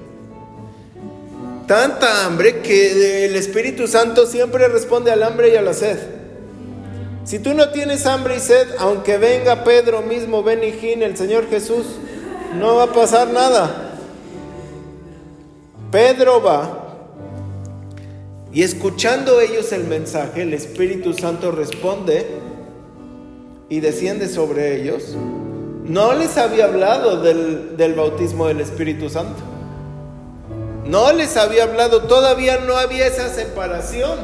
Tanta 1.67 2.25
hambre 2.25 2.61
que 2.61 3.25
el 3.25 3.35
Espíritu 3.35 3.87
Santo 3.87 4.25
siempre 4.25 4.69
responde 4.69 5.11
al 5.11 5.21
hambre 5.21 5.49
y 5.49 5.57
a 5.57 5.61
la 5.61 5.73
sed. 5.73 5.99
Si 7.25 7.39
tú 7.39 7.53
no 7.53 7.71
tienes 7.71 8.05
hambre 8.05 8.37
y 8.37 8.39
sed, 8.39 8.67
aunque 8.79 9.17
venga 9.17 9.65
Pedro 9.65 10.01
mismo, 10.01 10.43
Benigín, 10.43 11.03
el 11.03 11.17
Señor 11.17 11.49
Jesús, 11.49 11.85
no 12.57 12.77
va 12.77 12.83
a 12.83 12.93
pasar 12.93 13.31
nada. 13.33 13.99
Pedro 15.91 16.41
va 16.41 16.85
y 18.53 18.63
escuchando 18.63 19.41
ellos 19.41 19.73
el 19.73 19.83
mensaje, 19.83 20.43
el 20.43 20.53
Espíritu 20.53 21.13
Santo 21.13 21.51
responde 21.51 22.25
y 23.67 23.81
desciende 23.81 24.29
sobre 24.29 24.81
ellos. 24.81 25.17
No 25.83 26.13
les 26.13 26.37
había 26.37 26.63
hablado 26.63 27.21
del, 27.21 27.75
del 27.75 27.93
bautismo 27.93 28.47
del 28.47 28.61
Espíritu 28.61 29.09
Santo. 29.09 29.56
No 30.87 31.11
les 31.11 31.35
había 31.35 31.63
hablado, 31.63 32.03
todavía 32.03 32.59
no 32.59 32.77
había 32.77 33.07
esa 33.07 33.29
separación, 33.29 34.17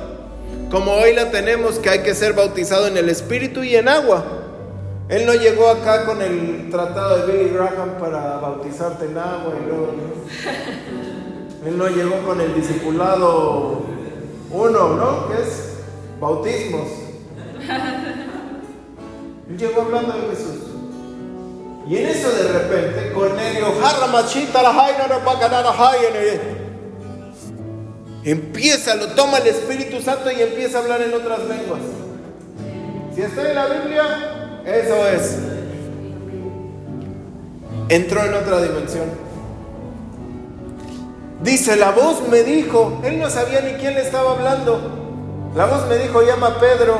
como 0.71 0.93
hoy 0.93 1.13
la 1.13 1.29
tenemos, 1.29 1.77
que 1.79 1.89
hay 1.89 2.03
que 2.03 2.15
ser 2.15 2.33
bautizado 2.33 2.87
en 2.87 2.97
el 2.97 3.09
Espíritu 3.09 3.63
y 3.63 3.75
en 3.75 3.89
agua. 3.89 4.23
Él 5.09 5.25
no 5.25 5.33
llegó 5.33 5.67
acá 5.67 6.05
con 6.05 6.21
el 6.21 6.69
tratado 6.71 7.27
de 7.27 7.33
Billy 7.33 7.49
Graham 7.49 7.97
para 7.99 8.37
bautizarte 8.37 9.05
en 9.05 9.17
agua 9.17 9.53
y 9.61 9.67
luego... 9.67 9.93
Él 11.65 11.77
no 11.77 11.87
llegó 11.87 12.17
con 12.25 12.41
el 12.41 12.53
discipulado 12.55 13.83
uno, 14.51 14.95
¿no? 14.95 15.27
Que 15.29 15.41
es 15.43 15.77
bautismos. 16.19 16.87
Él 19.49 19.57
llegó 19.57 19.81
hablando 19.81 20.13
de 20.13 20.35
Jesús. 20.35 20.62
Y 21.87 21.97
en 21.97 22.05
eso 22.07 22.29
de 22.31 22.43
repente, 22.47 23.11
Cornelio, 23.13 23.67
empieza, 28.23 28.95
lo 28.95 29.07
toma 29.07 29.39
el 29.39 29.47
Espíritu 29.47 30.01
Santo 30.01 30.31
y 30.31 30.41
empieza 30.41 30.77
a 30.77 30.81
hablar 30.81 31.01
en 31.01 31.13
otras 31.13 31.39
lenguas. 31.39 31.81
Si 33.13 33.21
está 33.21 33.49
en 33.49 33.55
la 33.55 33.65
Biblia, 33.65 34.61
eso 34.65 35.07
es. 35.07 35.37
Entró 37.89 38.23
en 38.23 38.33
otra 38.33 38.61
dimensión. 38.61 39.05
Dice, 41.41 41.75
la 41.75 41.91
voz 41.91 42.25
me 42.29 42.43
dijo, 42.43 43.01
él 43.03 43.19
no 43.19 43.29
sabía 43.29 43.59
ni 43.61 43.73
quién 43.73 43.95
le 43.95 44.01
estaba 44.01 44.31
hablando. 44.31 44.79
La 45.55 45.65
voz 45.65 45.85
me 45.87 45.97
dijo, 45.97 46.21
llama 46.21 46.47
a 46.47 46.59
Pedro. 46.59 46.95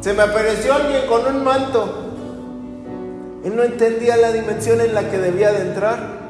Se 0.00 0.14
me 0.14 0.22
apareció 0.22 0.72
alguien 0.72 1.06
con 1.06 1.26
un 1.26 1.44
manto. 1.44 1.99
Él 3.44 3.56
no 3.56 3.62
entendía 3.62 4.16
la 4.16 4.32
dimensión 4.32 4.80
en 4.80 4.94
la 4.94 5.10
que 5.10 5.18
debía 5.18 5.52
de 5.52 5.62
entrar. 5.62 6.20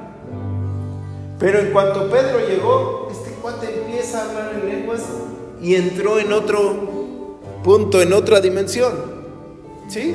Pero 1.38 1.58
en 1.58 1.72
cuanto 1.72 2.08
Pedro 2.10 2.46
llegó, 2.46 3.08
este 3.10 3.30
cuate 3.40 3.82
empieza 3.82 4.20
a 4.20 4.28
hablar 4.28 4.52
en 4.54 4.68
lenguas 4.68 5.00
y 5.60 5.74
entró 5.74 6.18
en 6.18 6.32
otro 6.32 6.88
punto, 7.64 8.00
en 8.00 8.12
otra 8.12 8.40
dimensión. 8.40 8.92
¿Sí? 9.88 10.14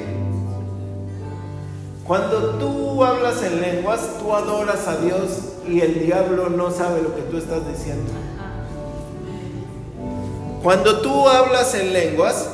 Cuando 2.05 2.51
tú 2.59 3.03
hablas 3.03 3.41
en 3.43 3.61
lenguas, 3.61 4.19
tú 4.19 4.33
adoras 4.33 4.87
a 4.87 4.97
Dios 4.97 5.55
y 5.67 5.81
el 5.81 6.05
diablo 6.05 6.49
no 6.49 6.71
sabe 6.71 7.01
lo 7.01 7.15
que 7.15 7.23
tú 7.23 7.37
estás 7.37 7.67
diciendo. 7.67 8.11
Cuando 10.61 11.01
tú 11.01 11.27
hablas 11.27 11.73
en 11.73 11.93
lenguas, 11.93 12.47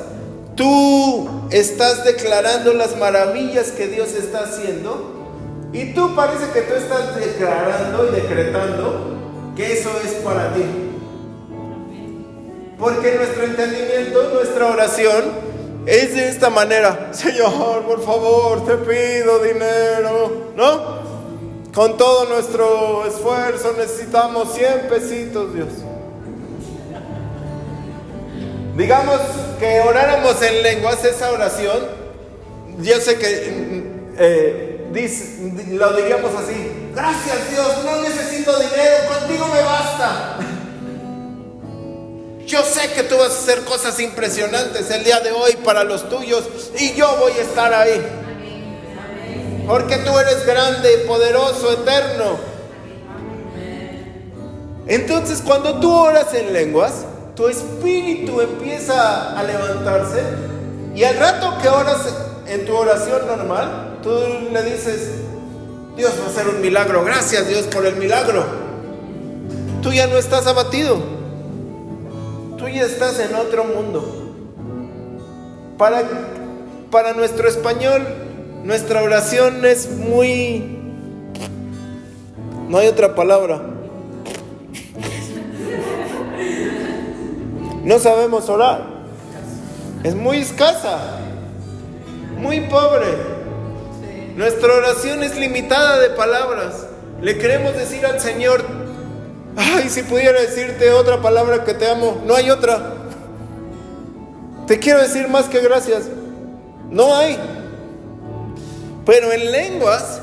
Tú 0.55 1.29
estás 1.51 2.03
declarando 2.03 2.73
las 2.73 2.97
maravillas 2.97 3.71
que 3.71 3.87
Dios 3.87 4.13
está 4.13 4.43
haciendo 4.43 5.21
y 5.73 5.93
tú 5.93 6.15
parece 6.15 6.51
que 6.53 6.61
tú 6.61 6.73
estás 6.75 7.15
declarando 7.15 8.09
y 8.09 8.15
decretando 8.15 9.17
que 9.55 9.73
eso 9.73 9.89
es 10.03 10.11
para 10.23 10.53
ti. 10.53 10.63
Porque 12.77 13.15
nuestro 13.15 13.43
entendimiento, 13.43 14.31
nuestra 14.33 14.67
oración 14.67 15.23
es 15.85 16.15
de 16.15 16.27
esta 16.29 16.49
manera. 16.49 17.09
Señor, 17.13 17.83
por 17.83 18.03
favor, 18.03 18.65
te 18.65 18.75
pido 18.77 19.39
dinero, 19.39 20.51
¿no? 20.55 21.01
Con 21.73 21.95
todo 21.95 22.25
nuestro 22.25 23.05
esfuerzo 23.05 23.73
necesitamos 23.77 24.53
100 24.53 24.87
pesitos, 24.89 25.53
Dios. 25.53 25.69
Digamos 28.75 29.19
que 29.59 29.81
oráramos 29.81 30.41
en 30.41 30.63
lenguas 30.63 31.03
esa 31.03 31.31
oración, 31.31 31.79
yo 32.79 32.99
sé 33.01 33.17
que 33.17 33.83
eh, 34.17 34.81
lo 35.71 35.93
diríamos 35.93 36.31
así, 36.35 36.89
gracias 36.95 37.51
Dios, 37.51 37.83
no 37.83 38.01
necesito 38.01 38.57
dinero, 38.59 38.97
contigo 39.07 39.47
me 39.47 39.61
basta. 39.61 40.37
Yo 42.45 42.63
sé 42.63 42.91
que 42.93 43.03
tú 43.03 43.17
vas 43.17 43.31
a 43.31 43.39
hacer 43.39 43.61
cosas 43.63 43.99
impresionantes 43.99 44.89
el 44.91 45.03
día 45.03 45.19
de 45.19 45.31
hoy 45.31 45.57
para 45.63 45.83
los 45.83 46.09
tuyos 46.09 46.43
y 46.77 46.93
yo 46.93 47.15
voy 47.17 47.33
a 47.33 47.41
estar 47.41 47.73
ahí. 47.73 48.01
Porque 49.67 49.97
tú 49.97 50.17
eres 50.17 50.45
grande, 50.45 50.89
poderoso, 51.07 51.71
eterno. 51.73 52.39
Entonces 54.87 55.41
cuando 55.41 55.79
tú 55.79 55.93
oras 55.93 56.33
en 56.33 56.51
lenguas, 56.51 57.05
tu 57.35 57.47
espíritu 57.47 58.41
empieza 58.41 59.37
a 59.37 59.43
levantarse 59.43 60.21
y 60.95 61.03
al 61.03 61.17
rato 61.17 61.53
que 61.61 61.69
oras 61.69 62.13
en 62.47 62.65
tu 62.65 62.75
oración 62.75 63.25
normal, 63.27 63.99
tú 64.03 64.11
le 64.51 64.63
dices, 64.63 65.11
Dios 65.95 66.11
va 66.19 66.25
a 66.25 66.29
hacer 66.29 66.47
un 66.49 66.61
milagro, 66.61 67.03
gracias 67.05 67.47
Dios 67.47 67.63
por 67.67 67.85
el 67.85 67.95
milagro. 67.95 68.43
Tú 69.81 69.91
ya 69.91 70.07
no 70.07 70.17
estás 70.17 70.47
abatido, 70.47 70.97
tú 72.57 72.67
ya 72.67 72.83
estás 72.83 73.19
en 73.19 73.35
otro 73.35 73.63
mundo. 73.63 74.17
Para, 75.77 76.03
para 76.91 77.13
nuestro 77.13 77.47
español, 77.47 78.05
nuestra 78.63 79.01
oración 79.01 79.65
es 79.65 79.89
muy... 79.89 80.77
No 82.67 82.77
hay 82.77 82.87
otra 82.87 83.15
palabra. 83.15 83.70
No 87.83 87.99
sabemos 87.99 88.49
orar. 88.49 88.83
Es 90.03 90.15
muy 90.15 90.37
escasa, 90.37 91.19
muy 92.37 92.61
pobre. 92.61 93.07
Nuestra 94.35 94.73
oración 94.73 95.23
es 95.23 95.35
limitada 95.35 95.99
de 95.99 96.09
palabras. 96.11 96.87
Le 97.21 97.37
queremos 97.37 97.75
decir 97.75 98.05
al 98.05 98.19
Señor, 98.19 98.63
ay, 99.55 99.89
si 99.89 100.03
pudiera 100.03 100.41
decirte 100.41 100.91
otra 100.91 101.21
palabra 101.21 101.63
que 101.63 101.73
te 101.73 101.89
amo, 101.89 102.21
no 102.25 102.35
hay 102.35 102.49
otra. 102.49 102.93
Te 104.67 104.79
quiero 104.79 105.01
decir 105.01 105.27
más 105.27 105.45
que 105.45 105.59
gracias. 105.59 106.03
No 106.89 107.15
hay. 107.15 107.37
Pero 109.05 109.31
en 109.31 109.51
lenguas 109.51 110.21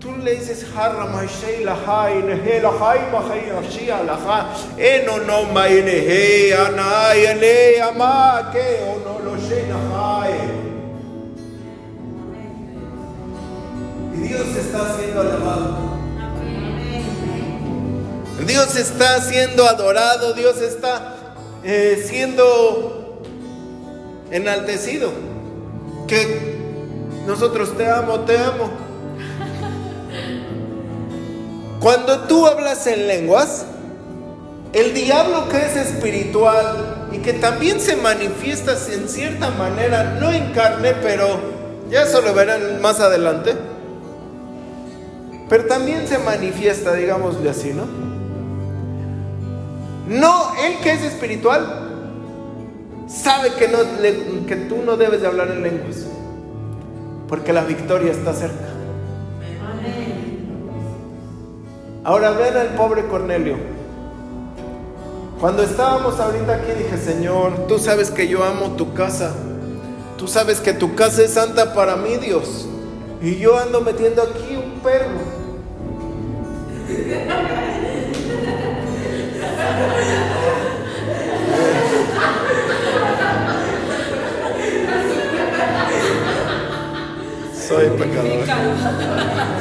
Tú 0.00 0.16
le 0.16 0.36
dices 0.36 0.64
Harra 0.76 1.06
Maishei 1.06 1.64
Lahai, 1.64 2.22
Nehe 2.22 2.60
Lahai 2.62 3.10
Mahai 3.10 3.50
Ashia 3.50 4.04
Laha, 4.06 4.46
Eno 4.78 5.18
no 5.24 5.46
Mainehe, 5.46 6.54
Anai, 6.54 7.24
Ele, 7.26 7.82
Ama, 7.82 8.48
Ke, 8.52 8.78
Ono 8.94 9.18
lo 9.24 9.34
Lahai. 9.34 10.34
Y 14.14 14.28
Dios 14.28 14.56
está 14.56 14.96
siendo 14.96 15.20
alabado. 15.20 15.88
Dios 18.46 18.76
está 18.76 19.20
siendo 19.20 19.64
adorado, 19.66 20.32
Dios 20.32 20.62
está 20.62 21.34
eh, 21.64 22.04
siendo 22.08 23.20
enaltecido. 24.30 25.10
Que 26.06 26.56
nosotros 27.26 27.76
te 27.76 27.90
amo, 27.90 28.20
te 28.20 28.38
amo. 28.38 28.87
Cuando 31.80 32.20
tú 32.20 32.46
hablas 32.46 32.86
en 32.88 33.06
lenguas, 33.06 33.64
el 34.72 34.94
diablo 34.94 35.48
que 35.48 35.58
es 35.58 35.76
espiritual 35.76 37.08
y 37.12 37.18
que 37.18 37.32
también 37.32 37.80
se 37.80 37.96
manifiesta 37.96 38.76
en 38.92 39.08
cierta 39.08 39.50
manera, 39.50 40.18
no 40.20 40.30
en 40.32 40.52
carne, 40.52 40.94
pero 41.02 41.38
ya 41.88 42.02
eso 42.02 42.20
lo 42.20 42.34
verán 42.34 42.82
más 42.82 43.00
adelante, 43.00 43.54
pero 45.48 45.66
también 45.66 46.06
se 46.08 46.18
manifiesta, 46.18 46.94
digámosle 46.94 47.48
así, 47.48 47.72
¿no? 47.72 47.84
No, 50.08 50.52
él 50.64 50.78
que 50.82 50.92
es 50.92 51.02
espiritual 51.02 51.88
sabe 53.06 53.52
que, 53.54 53.68
no, 53.68 53.78
que 54.46 54.56
tú 54.68 54.82
no 54.84 54.96
debes 54.96 55.22
de 55.22 55.28
hablar 55.28 55.48
en 55.50 55.62
lenguas, 55.62 56.06
porque 57.28 57.52
la 57.52 57.62
victoria 57.62 58.10
está 58.10 58.34
cerca. 58.34 58.77
Ahora 62.08 62.30
ven 62.30 62.56
al 62.56 62.68
pobre 62.68 63.06
Cornelio. 63.06 63.58
Cuando 65.38 65.62
estábamos 65.62 66.18
ahorita 66.18 66.54
aquí 66.54 66.72
dije, 66.72 66.96
Señor, 66.96 67.66
tú 67.66 67.78
sabes 67.78 68.10
que 68.10 68.26
yo 68.26 68.42
amo 68.42 68.76
tu 68.76 68.94
casa. 68.94 69.34
Tú 70.16 70.26
sabes 70.26 70.58
que 70.60 70.72
tu 70.72 70.94
casa 70.94 71.20
es 71.20 71.34
santa 71.34 71.74
para 71.74 71.96
mí, 71.96 72.16
Dios. 72.16 72.66
Y 73.20 73.36
yo 73.36 73.58
ando 73.58 73.82
metiendo 73.82 74.22
aquí 74.22 74.56
un 74.56 74.80
perro. 74.80 75.18
Soy 87.68 87.90
pecador. 87.98 89.57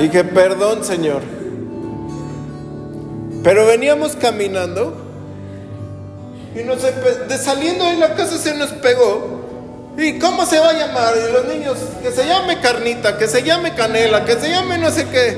Dije, 0.00 0.24
perdón, 0.24 0.82
Señor. 0.82 1.20
Pero 3.42 3.66
veníamos 3.66 4.16
caminando 4.16 4.94
y 6.58 6.62
nos 6.62 6.80
de 6.82 7.38
saliendo 7.38 7.84
de 7.84 7.98
la 7.98 8.14
casa 8.14 8.38
se 8.38 8.54
nos 8.54 8.70
pegó. 8.70 9.40
¿Y 9.98 10.18
cómo 10.18 10.46
se 10.46 10.58
va 10.58 10.70
a 10.70 10.72
llamar? 10.72 11.12
Y 11.18 11.32
los 11.32 11.44
niños, 11.54 11.76
que 12.02 12.10
se 12.12 12.26
llame 12.26 12.60
carnita, 12.60 13.18
que 13.18 13.28
se 13.28 13.42
llame 13.42 13.74
canela, 13.74 14.24
que 14.24 14.36
se 14.36 14.48
llame 14.48 14.78
no 14.78 14.90
sé 14.90 15.06
qué. 15.06 15.36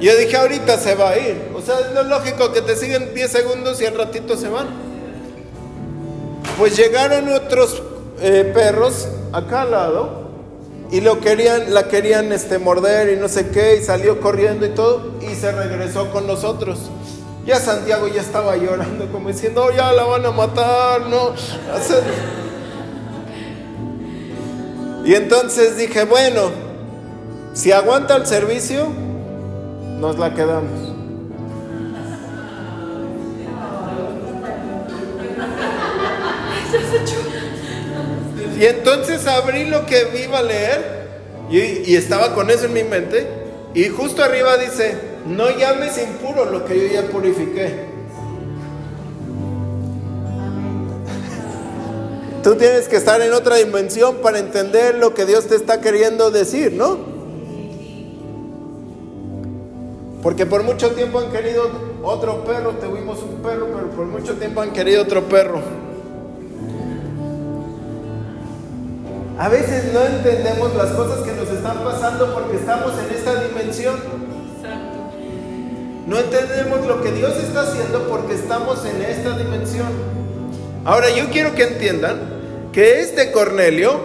Y 0.00 0.04
yo 0.04 0.16
dije, 0.16 0.36
ahorita 0.36 0.78
se 0.78 0.94
va 0.94 1.10
a 1.10 1.18
ir. 1.18 1.50
O 1.52 1.60
sea, 1.60 1.80
es 1.80 1.92
lo 1.92 2.04
lógico 2.04 2.52
que 2.52 2.62
te 2.62 2.76
siguen 2.76 3.12
10 3.12 3.28
segundos 3.28 3.80
y 3.80 3.86
al 3.86 3.96
ratito 3.96 4.36
se 4.36 4.48
van. 4.48 4.68
Pues 6.56 6.76
llegaron 6.76 7.28
otros 7.32 7.82
eh, 8.20 8.52
perros 8.54 9.08
acá 9.32 9.62
al 9.62 9.72
lado 9.72 10.27
y 10.90 11.00
lo 11.00 11.20
querían, 11.20 11.74
la 11.74 11.88
querían 11.88 12.32
este, 12.32 12.58
morder 12.58 13.12
y 13.12 13.16
no 13.16 13.28
sé 13.28 13.50
qué, 13.50 13.76
y 13.76 13.84
salió 13.84 14.20
corriendo 14.20 14.64
y 14.66 14.70
todo, 14.70 15.12
y 15.20 15.34
se 15.34 15.52
regresó 15.52 16.10
con 16.10 16.26
nosotros. 16.26 16.78
Ya 17.44 17.60
Santiago 17.60 18.08
ya 18.08 18.20
estaba 18.20 18.56
llorando, 18.56 19.10
como 19.10 19.28
diciendo, 19.28 19.64
oh, 19.64 19.70
ya 19.70 19.92
la 19.92 20.04
van 20.04 20.24
a 20.26 20.30
matar, 20.30 21.02
¿no? 21.08 21.32
Y 25.04 25.14
entonces 25.14 25.76
dije, 25.78 26.04
bueno, 26.04 26.50
si 27.54 27.72
aguanta 27.72 28.16
el 28.16 28.26
servicio, 28.26 28.88
nos 29.98 30.18
la 30.18 30.34
quedamos. 30.34 30.87
Y 38.58 38.66
entonces 38.66 39.24
abrí 39.28 39.66
lo 39.66 39.86
que 39.86 40.08
iba 40.20 40.38
a 40.38 40.42
leer 40.42 40.98
y, 41.48 41.94
estaba 41.94 42.34
con 42.34 42.50
eso 42.50 42.64
en 42.64 42.72
mi 42.72 42.82
mente. 42.82 43.26
Y 43.72 43.88
justo 43.88 44.24
arriba 44.24 44.56
dice, 44.56 44.96
no 45.26 45.50
llames 45.56 45.96
impuro 45.98 46.44
lo 46.44 46.64
que 46.64 46.76
yo 46.76 46.92
ya 46.92 47.02
purifiqué. 47.06 47.86
Tú 52.42 52.56
tienes 52.56 52.88
que 52.88 52.96
estar 52.96 53.20
en 53.20 53.32
otra 53.32 53.56
dimensión 53.56 54.16
para 54.16 54.38
entender 54.40 54.96
lo 54.96 55.14
que 55.14 55.24
Dios 55.24 55.46
te 55.46 55.54
está 55.54 55.80
queriendo 55.80 56.30
decir, 56.30 56.72
¿no? 56.72 56.98
Porque 60.22 60.46
por 60.46 60.64
mucho 60.64 60.90
tiempo 60.92 61.20
han 61.20 61.30
querido 61.30 61.70
otro 62.02 62.44
perro, 62.44 62.72
tuvimos 62.72 63.22
un 63.22 63.36
perro, 63.36 63.68
pero 63.72 63.90
por 63.90 64.06
mucho 64.06 64.34
tiempo 64.34 64.62
han 64.62 64.72
querido 64.72 65.02
otro 65.02 65.28
perro. 65.28 65.87
A 69.38 69.48
veces 69.48 69.92
no 69.92 70.04
entendemos 70.04 70.74
las 70.74 70.90
cosas 70.90 71.20
que 71.20 71.32
nos 71.32 71.48
están 71.48 71.84
pasando 71.84 72.34
porque 72.34 72.56
estamos 72.56 72.92
en 72.98 73.16
esta 73.16 73.40
dimensión. 73.44 73.94
No 76.08 76.18
entendemos 76.18 76.84
lo 76.84 77.00
que 77.00 77.12
Dios 77.12 77.36
está 77.36 77.62
haciendo 77.62 78.08
porque 78.08 78.34
estamos 78.34 78.84
en 78.84 79.00
esta 79.00 79.38
dimensión. 79.38 79.86
Ahora 80.84 81.10
yo 81.10 81.30
quiero 81.30 81.54
que 81.54 81.62
entiendan 81.64 82.18
que 82.72 83.00
este 83.00 83.30
Cornelio 83.30 84.00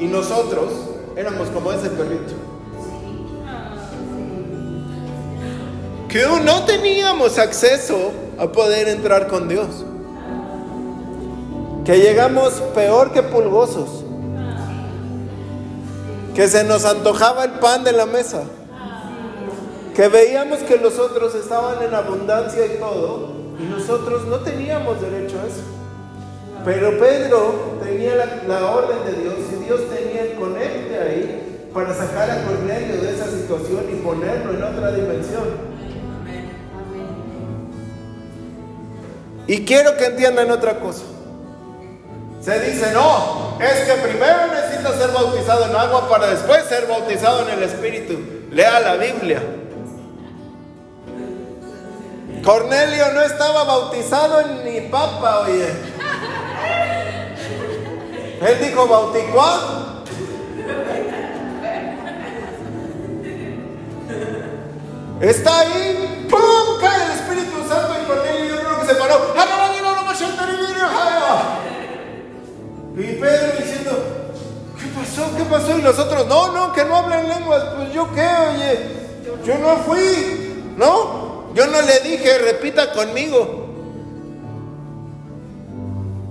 y 0.00 0.06
nosotros 0.06 0.72
éramos 1.14 1.48
como 1.50 1.70
ese 1.70 1.88
perrito. 1.90 2.34
Que 6.08 6.26
no 6.44 6.64
teníamos 6.64 7.38
acceso 7.38 8.10
a 8.36 8.50
poder 8.50 8.88
entrar 8.88 9.28
con 9.28 9.46
Dios 9.46 9.84
que 11.84 11.98
llegamos 11.98 12.54
peor 12.74 13.12
que 13.12 13.22
pulgosos, 13.22 14.04
que 16.34 16.46
se 16.46 16.64
nos 16.64 16.84
antojaba 16.84 17.44
el 17.44 17.52
pan 17.52 17.82
de 17.82 17.92
la 17.92 18.06
mesa, 18.06 18.44
que 19.94 20.08
veíamos 20.08 20.60
que 20.60 20.78
los 20.78 20.98
otros 20.98 21.34
estaban 21.34 21.82
en 21.82 21.92
abundancia 21.92 22.64
y 22.66 22.78
todo, 22.78 23.32
y 23.58 23.64
nosotros 23.64 24.26
no 24.26 24.38
teníamos 24.38 25.00
derecho 25.00 25.36
a 25.40 25.46
eso. 25.46 25.62
Pero 26.64 26.96
Pedro 26.98 27.54
tenía 27.82 28.14
la, 28.46 28.70
orden 28.70 29.04
de 29.04 29.20
Dios 29.20 29.34
y 29.52 29.64
Dios 29.64 29.80
tenía 29.90 30.22
el 30.22 30.34
conecte 30.34 30.96
ahí 30.96 31.68
para 31.74 31.92
sacar 31.92 32.30
a 32.30 32.44
Cornelio 32.44 33.02
de 33.02 33.10
esa 33.10 33.26
situación 33.26 33.86
y 33.92 33.96
ponerlo 33.96 34.52
en 34.52 34.62
otra 34.62 34.92
dimensión. 34.92 35.72
Y 39.48 39.64
quiero 39.64 39.96
que 39.96 40.04
entiendan 40.06 40.52
otra 40.52 40.78
cosa. 40.78 41.02
Se 42.42 42.58
dice, 42.58 42.90
no, 42.92 43.56
es 43.60 43.84
que 43.84 43.92
primero 44.02 44.48
necesita 44.48 44.98
ser 44.98 45.12
bautizado 45.12 45.66
en 45.66 45.76
agua 45.76 46.08
para 46.08 46.26
después 46.26 46.64
ser 46.64 46.88
bautizado 46.88 47.48
en 47.48 47.50
el 47.50 47.62
Espíritu. 47.62 48.18
Lea 48.50 48.80
la 48.80 48.96
Biblia. 48.96 49.40
Cornelio 52.44 53.12
no 53.12 53.22
estaba 53.22 53.62
bautizado 53.62 54.40
en 54.40 54.64
ni 54.64 54.80
papa, 54.88 55.42
oye. 55.42 55.68
Él 58.40 58.58
dijo, 58.60 58.88
¿bauticó? 58.88 59.44
Está 65.20 65.60
ahí, 65.60 66.26
¡pum! 66.28 66.80
cae 66.80 67.04
el 67.04 67.12
Espíritu 67.12 67.68
Santo 67.68 67.94
y 68.02 68.06
Cornelio 68.06 68.56
yo 68.56 68.60
creo 68.60 68.80
que 68.80 68.86
se 68.86 68.94
paró. 68.96 69.32
Y 72.96 73.02
Pedro 73.14 73.52
diciendo, 73.58 73.90
¿qué 74.78 74.86
pasó? 74.94 75.36
¿Qué 75.36 75.44
pasó? 75.44 75.78
Y 75.78 75.82
nosotros, 75.82 76.26
no, 76.26 76.52
no, 76.52 76.72
que 76.72 76.84
no 76.84 76.96
hablen 76.96 77.28
lenguas. 77.28 77.64
Pues 77.76 77.92
yo 77.94 78.12
qué, 78.14 78.20
oye, 78.20 78.78
yo 79.46 79.58
no 79.58 79.76
fui, 79.78 80.64
¿no? 80.76 81.52
Yo 81.54 81.66
no 81.66 81.80
le 81.80 82.00
dije, 82.00 82.38
repita 82.38 82.92
conmigo. 82.92 83.62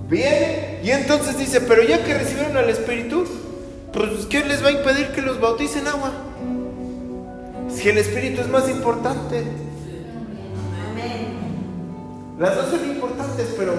Bien, 0.08 0.80
y 0.84 0.90
entonces 0.90 1.38
dice, 1.38 1.60
pero 1.62 1.82
ya 1.82 2.04
que 2.04 2.14
recibieron 2.14 2.56
al 2.56 2.68
Espíritu, 2.68 3.24
pues 3.92 4.26
¿qué 4.26 4.44
les 4.44 4.62
va 4.62 4.68
a 4.68 4.72
impedir 4.72 5.08
que 5.08 5.22
los 5.22 5.40
bauticen 5.40 5.86
agua? 5.88 6.12
Si 7.68 7.88
el 7.88 7.98
Espíritu 7.98 8.42
es 8.42 8.48
más 8.48 8.68
importante. 8.68 9.44
Las 12.38 12.56
dos 12.56 12.70
son 12.70 12.84
importantes, 12.90 13.54
pero 13.56 13.72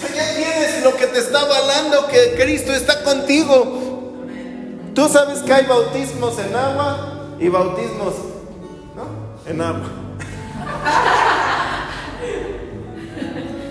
ya 0.00 0.36
tienes 0.36 0.82
lo 0.82 0.96
que 0.96 1.06
te 1.06 1.18
está 1.18 1.40
avalando, 1.40 2.06
que 2.08 2.34
Cristo 2.36 2.72
está 2.72 3.02
contigo. 3.02 3.80
Tú 4.94 5.08
sabes 5.08 5.40
que 5.40 5.52
hay 5.52 5.66
bautismos 5.66 6.38
en 6.38 6.54
agua 6.54 7.36
y 7.40 7.48
bautismos 7.48 8.14
¿no? 8.94 9.50
en 9.50 9.60
agua. 9.60 9.80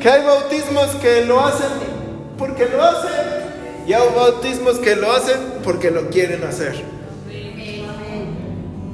que 0.02 0.10
hay 0.10 0.24
bautismos 0.24 0.88
que 1.02 1.26
lo 1.26 1.40
hacen 1.40 1.70
porque 2.38 2.66
lo 2.66 2.84
hacen 2.84 3.44
y 3.88 3.94
hay 3.94 4.10
bautismos 4.16 4.80
que 4.80 4.96
lo 4.96 5.12
hacen 5.12 5.38
porque 5.64 5.92
lo 5.92 6.10
quieren 6.10 6.44
hacer. 6.44 6.84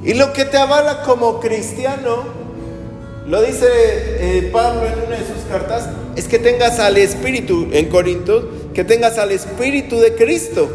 Y 0.02 0.14
lo 0.14 0.32
que 0.32 0.44
te 0.44 0.56
avala 0.56 1.02
como 1.02 1.40
cristiano 1.40 2.39
lo 3.26 3.42
dice 3.42 3.66
eh, 3.68 4.50
Pablo 4.52 4.86
en 4.86 5.06
una 5.06 5.16
de 5.16 5.26
sus 5.26 5.44
cartas, 5.48 5.88
es 6.16 6.26
que 6.26 6.38
tengas 6.38 6.78
al 6.78 6.96
Espíritu, 6.96 7.68
en 7.72 7.88
Corinto, 7.88 8.50
que 8.74 8.84
tengas 8.84 9.18
al 9.18 9.32
Espíritu 9.32 9.98
de 9.98 10.14
Cristo. 10.14 10.70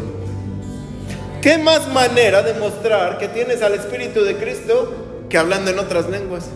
¿Qué 1.42 1.58
más 1.58 1.88
manera 1.92 2.42
de 2.42 2.54
mostrar 2.54 3.18
que 3.18 3.28
tienes 3.28 3.62
al 3.62 3.74
Espíritu 3.74 4.24
de 4.24 4.36
Cristo 4.36 4.92
que 5.28 5.38
hablando 5.38 5.70
en 5.70 5.78
otras 5.78 6.08
lenguas? 6.08 6.46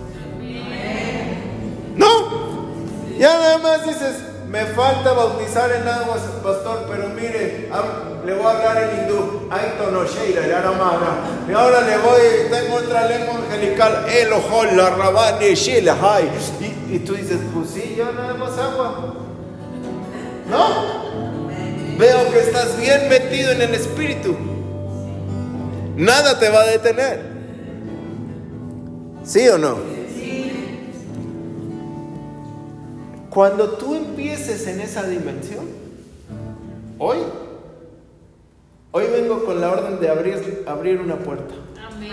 No, 1.97 2.71
ya 3.19 3.35
nada 3.35 3.59
más 3.59 3.87
dices, 3.87 4.17
me 4.51 4.67
falta 4.67 5.13
bautizar 5.13 5.71
en 5.71 5.87
aguas, 5.87 6.23
pastor, 6.43 6.85
pero 6.91 7.09
mire, 7.11 7.71
le 8.27 8.35
voy 8.35 8.45
a 8.45 8.51
hablar 8.51 8.83
en 8.83 9.03
hindú. 9.03 9.49
Y 11.49 11.53
ahora 11.53 11.81
le 11.83 11.99
voy, 11.99 12.51
tengo 12.51 12.77
otra 12.79 13.07
lengua 13.07 13.37
angelical. 13.37 14.07
El 14.09 14.31
la 14.77 14.91
rabani, 14.91 15.47
y, 15.47 16.95
y 16.95 16.99
tú 16.99 17.15
dices, 17.15 17.39
pues 17.55 17.71
sí, 17.71 17.95
ya 17.97 18.11
nada 18.11 18.35
más 18.35 18.59
agua. 18.59 19.15
¿No? 20.49 21.97
Veo 21.97 22.33
que 22.33 22.41
estás 22.41 22.77
bien 22.77 23.09
metido 23.09 23.53
en 23.53 23.63
el 23.63 23.75
espíritu. 23.75 24.37
Nada 25.97 26.41
te 26.41 26.49
va 26.49 26.63
a 26.63 26.67
detener. 26.67 27.21
¿Sí 29.23 29.49
o 29.49 29.59
no? 29.59 30.00
Cuando 33.31 33.71
tú 33.71 33.95
empieces 33.95 34.67
en 34.67 34.81
esa 34.81 35.05
dimensión, 35.05 35.65
hoy, 36.99 37.19
hoy 38.91 39.05
vengo 39.07 39.45
con 39.45 39.61
la 39.61 39.71
orden 39.71 40.01
de 40.01 40.09
abrir, 40.09 40.65
abrir 40.67 41.01
una 41.01 41.17
puerta. 41.17 41.55
Amén. 41.81 42.11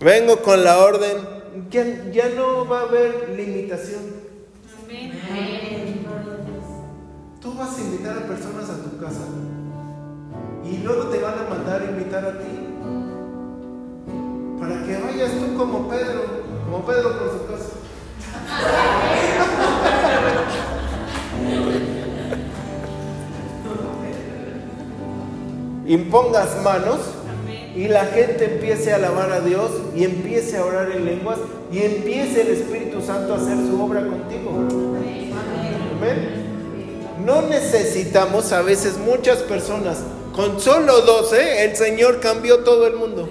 Vengo 0.00 0.42
con 0.42 0.62
la 0.62 0.78
orden, 0.78 1.16
ya, 1.70 2.10
ya 2.10 2.28
no 2.30 2.68
va 2.68 2.80
a 2.80 2.82
haber 2.82 3.30
limitación. 3.30 4.02
Amén. 4.84 5.12
Tú 7.40 7.54
vas 7.54 7.78
a 7.78 7.80
invitar 7.80 8.18
a 8.18 8.26
personas 8.26 8.68
a 8.68 8.82
tu 8.82 8.98
casa 8.98 9.22
y 10.64 10.78
luego 10.78 11.04
te 11.04 11.18
van 11.18 11.38
a 11.38 11.48
mandar 11.48 11.82
mandar 11.82 11.90
invitar 11.90 12.24
a 12.24 12.38
ti. 12.38 12.71
Para 14.62 14.80
que 14.84 14.96
vayas 14.96 15.32
tú 15.32 15.56
como 15.58 15.88
Pedro, 15.88 16.22
como 16.64 16.86
Pedro 16.86 17.18
por 17.18 17.32
su 17.32 17.46
casa. 17.48 17.70
Impongas 25.84 26.62
manos 26.62 27.00
y 27.74 27.88
la 27.88 28.04
gente 28.04 28.54
empiece 28.54 28.92
a 28.92 28.96
alabar 28.96 29.32
a 29.32 29.40
Dios 29.40 29.68
y 29.96 30.04
empiece 30.04 30.56
a 30.58 30.64
orar 30.64 30.92
en 30.92 31.06
lenguas 31.06 31.38
y 31.72 31.82
empiece 31.82 32.42
el 32.42 32.52
Espíritu 32.52 33.02
Santo 33.02 33.34
a 33.34 33.38
hacer 33.38 33.56
su 33.56 33.82
obra 33.82 34.02
contigo. 34.02 34.52
Amén. 35.96 37.18
No 37.26 37.42
necesitamos 37.42 38.52
a 38.52 38.62
veces 38.62 38.96
muchas 38.96 39.38
personas. 39.38 40.04
Con 40.32 40.60
solo 40.60 41.00
12 41.00 41.64
el 41.64 41.74
Señor 41.74 42.20
cambió 42.20 42.60
todo 42.60 42.86
el 42.86 42.94
mundo. 42.94 43.28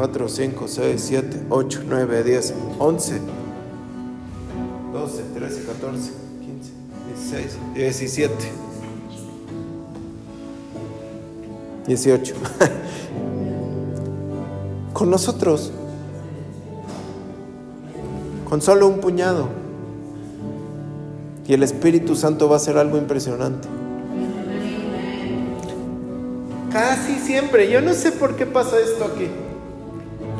4, 0.00 0.28
5, 0.28 0.66
6, 0.66 0.98
7, 0.98 1.40
8, 1.50 1.82
9, 1.86 2.24
10, 2.24 2.54
11, 2.78 3.20
12, 4.94 5.22
13, 5.34 5.64
14, 5.64 6.10
15, 6.40 6.72
16, 7.18 7.58
17. 7.74 8.34
18. 11.86 12.34
Con 14.94 15.10
nosotros. 15.10 15.70
Con 18.48 18.62
solo 18.62 18.88
un 18.88 19.00
puñado. 19.00 19.48
Y 21.46 21.52
el 21.52 21.62
Espíritu 21.62 22.16
Santo 22.16 22.48
va 22.48 22.54
a 22.54 22.56
hacer 22.56 22.78
algo 22.78 22.96
impresionante. 22.96 23.68
Casi 26.72 27.18
siempre. 27.18 27.70
Yo 27.70 27.82
no 27.82 27.92
sé 27.92 28.12
por 28.12 28.36
qué 28.36 28.46
pasa 28.46 28.78
esto 28.78 29.04
aquí. 29.04 29.28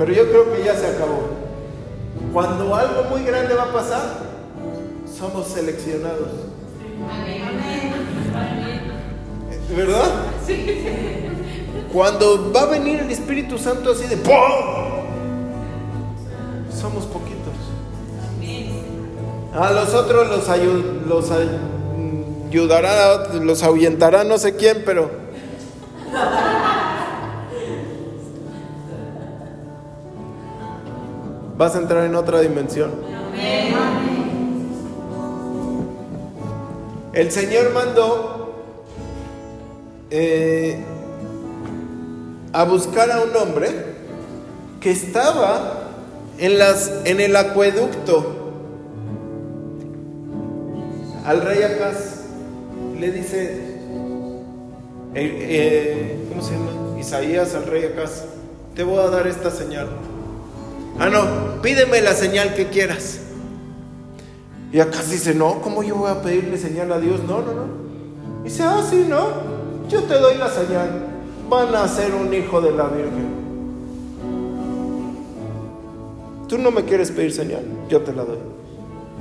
Pero 0.01 0.15
yo 0.15 0.31
creo 0.31 0.51
que 0.55 0.65
ya 0.65 0.75
se 0.75 0.87
acabó. 0.87 1.29
Cuando 2.33 2.75
algo 2.75 3.05
muy 3.11 3.23
grande 3.23 3.53
va 3.53 3.65
a 3.65 3.73
pasar, 3.73 4.01
somos 5.07 5.47
seleccionados. 5.49 6.29
¿Verdad? 9.77 10.11
Sí. 10.47 10.81
Cuando 11.93 12.51
va 12.51 12.63
a 12.63 12.67
venir 12.67 13.01
el 13.01 13.11
Espíritu 13.11 13.59
Santo 13.59 13.93
así 13.93 14.07
de 14.07 14.17
¡pum! 14.17 14.33
Somos 16.75 17.05
poquitos. 17.05 17.53
A 19.53 19.71
los 19.71 19.93
otros 19.93 20.29
los, 20.29 20.49
los 21.07 21.31
ayudará, 22.51 23.35
los 23.35 23.63
ahuyentará 23.63 24.25
no 24.25 24.39
sé 24.39 24.57
quién, 24.57 24.83
pero... 24.87 25.11
Vas 31.61 31.77
a 31.77 31.79
entrar 31.79 32.07
en 32.07 32.15
otra 32.15 32.41
dimensión. 32.41 32.91
El 37.13 37.31
Señor 37.31 37.75
mandó 37.75 38.63
eh, 40.11 40.83
a 42.55 42.65
buscar 42.65 43.11
a 43.11 43.21
un 43.21 43.37
hombre 43.37 43.69
que 44.81 44.91
estaba 44.91 45.91
en, 46.39 47.21
el 47.21 47.37
acueducto. 47.37 48.55
Al 51.27 51.43
rey 51.43 51.63
Acaz 51.63 52.23
le 52.99 53.11
dice, 53.13 53.53
eh, 55.15 55.15
eh, 55.15 56.27
¿cómo 56.31 56.41
se 56.41 56.53
llama? 56.55 56.99
Isaías 56.99 57.55
al 57.55 57.67
rey 57.67 57.85
Acaz, 57.85 58.25
te 58.75 58.83
voy 58.83 59.01
a 59.01 59.11
dar 59.11 59.27
esta 59.27 59.51
señal. 59.51 59.89
Ah, 60.99 61.09
no, 61.09 61.61
pídeme 61.63 62.01
la 62.03 62.15
señal 62.15 62.55
que 62.55 62.69
quieras. 62.69 63.21
Y 64.73 64.81
Acaz 64.81 65.11
dice, 65.11 65.35
no, 65.35 65.61
¿cómo 65.63 65.83
yo 65.83 65.97
voy 65.97 66.11
a 66.11 66.23
pedirle 66.23 66.59
señal 66.59 66.93
a 66.93 67.01
Dios? 67.01 67.21
No, 67.27 67.41
no, 67.41 67.53
no. 67.53 68.43
Dice, 68.45 68.63
ah, 68.63 68.83
sí, 68.89 69.07
no, 69.09 69.29
yo 69.89 70.03
te 70.03 70.15
doy 70.15 70.37
la 70.37 70.49
señal 70.49 71.11
van 71.51 71.75
a 71.75 71.89
ser 71.89 72.15
un 72.15 72.33
hijo 72.33 72.61
de 72.61 72.71
la 72.71 72.87
Virgen. 72.87 73.41
Tú 76.49 76.59
no 76.59 76.71
me 76.71 76.85
quieres 76.85 77.11
pedir 77.11 77.33
señal, 77.33 77.65
yo 77.89 78.01
te 78.03 78.13
la 78.13 78.25
doy. 78.25 78.39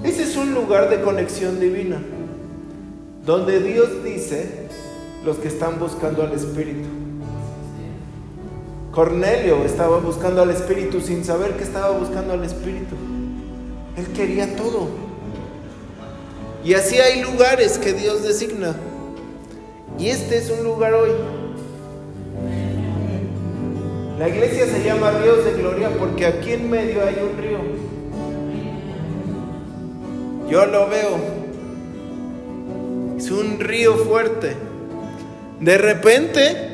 Ese 0.03 0.23
es 0.23 0.37
un 0.37 0.53
lugar 0.53 0.89
de 0.89 1.01
conexión 1.01 1.59
divina, 1.59 1.99
donde 3.25 3.59
Dios 3.59 4.03
dice 4.03 4.67
los 5.25 5.37
que 5.37 5.47
están 5.47 5.79
buscando 5.79 6.23
al 6.23 6.31
Espíritu. 6.31 6.87
Cornelio 8.91 9.63
estaba 9.65 9.99
buscando 9.99 10.41
al 10.41 10.49
Espíritu 10.49 11.01
sin 11.01 11.23
saber 11.23 11.57
que 11.57 11.63
estaba 11.63 11.91
buscando 11.91 12.33
al 12.33 12.43
Espíritu. 12.43 12.95
Él 13.97 14.07
quería 14.13 14.55
todo. 14.55 14.87
Y 16.63 16.73
así 16.73 16.97
hay 16.97 17.21
lugares 17.21 17.77
que 17.77 17.93
Dios 17.93 18.23
designa. 18.23 18.75
Y 19.97 20.09
este 20.09 20.37
es 20.37 20.49
un 20.49 20.63
lugar 20.63 20.93
hoy 20.93 21.11
la 24.19 24.27
iglesia 24.27 24.65
se 24.65 24.83
llama 24.83 25.11
Ríos 25.11 25.45
de 25.45 25.53
Gloria 25.53 25.89
porque 25.97 26.25
aquí 26.25 26.51
en 26.51 26.69
medio 26.69 27.01
hay 27.07 27.15
un 27.23 27.41
río. 27.41 27.59
Yo 30.49 30.65
lo 30.65 30.89
veo. 30.89 31.17
Es 33.17 33.31
un 33.31 33.61
río 33.61 33.95
fuerte. 33.95 34.57
De 35.61 35.77
repente, 35.77 36.68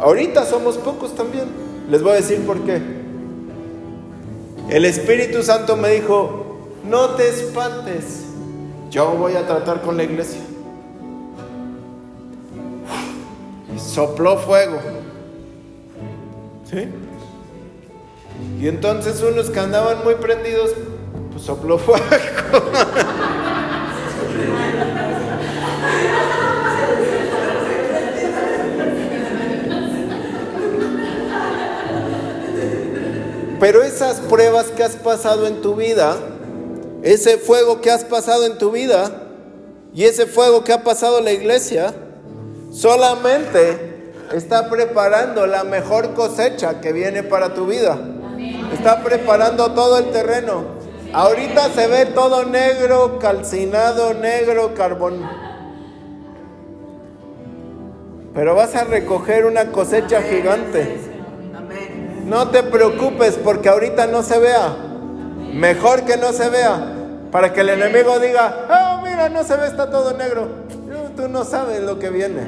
ahorita 0.00 0.44
somos 0.44 0.76
pocos 0.76 1.14
también. 1.14 1.48
Les 1.88 2.02
voy 2.02 2.12
a 2.12 2.16
decir 2.16 2.44
por 2.46 2.60
qué. 2.60 2.80
El 4.68 4.84
Espíritu 4.84 5.42
Santo 5.42 5.76
me 5.76 5.88
dijo, 5.90 6.68
no 6.84 7.10
te 7.10 7.28
espantes, 7.28 8.24
yo 8.90 9.12
voy 9.12 9.34
a 9.34 9.46
tratar 9.46 9.82
con 9.82 9.96
la 9.96 10.04
iglesia. 10.04 10.40
Sopló 13.76 14.38
fuego. 14.38 14.78
Y 18.60 18.68
entonces 18.68 19.22
unos 19.22 19.50
que 19.50 19.58
andaban 19.58 20.04
muy 20.04 20.14
prendidos, 20.14 20.72
pues 21.32 21.42
sopló 21.42 21.78
fuego. 21.78 22.04
Pruebas 34.16 34.66
que 34.66 34.82
has 34.82 34.96
pasado 34.96 35.46
en 35.46 35.60
tu 35.62 35.74
vida, 35.76 36.16
ese 37.02 37.38
fuego 37.38 37.80
que 37.80 37.90
has 37.90 38.04
pasado 38.04 38.44
en 38.44 38.58
tu 38.58 38.70
vida 38.70 39.10
y 39.94 40.04
ese 40.04 40.26
fuego 40.26 40.64
que 40.64 40.72
ha 40.72 40.82
pasado 40.82 41.20
la 41.20 41.32
iglesia, 41.32 41.94
solamente 42.72 44.12
está 44.32 44.68
preparando 44.68 45.46
la 45.46 45.64
mejor 45.64 46.14
cosecha 46.14 46.80
que 46.80 46.92
viene 46.92 47.22
para 47.22 47.54
tu 47.54 47.66
vida. 47.66 47.98
Está 48.72 49.02
preparando 49.02 49.72
todo 49.72 49.98
el 49.98 50.10
terreno. 50.10 50.64
Ahorita 51.12 51.70
se 51.70 51.88
ve 51.88 52.06
todo 52.06 52.44
negro, 52.44 53.18
calcinado, 53.18 54.14
negro, 54.14 54.74
carbón. 54.74 55.28
Pero 58.32 58.54
vas 58.54 58.76
a 58.76 58.84
recoger 58.84 59.44
una 59.44 59.72
cosecha 59.72 60.22
gigante. 60.22 61.09
No 62.30 62.46
te 62.46 62.62
preocupes 62.62 63.36
porque 63.42 63.68
ahorita 63.68 64.06
no 64.06 64.22
se 64.22 64.38
vea. 64.38 64.72
Mejor 65.52 66.04
que 66.04 66.16
no 66.16 66.32
se 66.32 66.48
vea. 66.48 66.94
Para 67.32 67.52
que 67.52 67.62
el 67.62 67.70
enemigo 67.70 68.20
diga, 68.20 68.68
oh, 68.70 69.02
mira, 69.02 69.28
no 69.28 69.42
se 69.42 69.56
ve, 69.56 69.66
está 69.66 69.90
todo 69.90 70.16
negro. 70.16 70.46
Tú 71.16 71.28
no 71.28 71.44
sabes 71.44 71.82
lo 71.82 71.98
que 71.98 72.08
viene. 72.10 72.42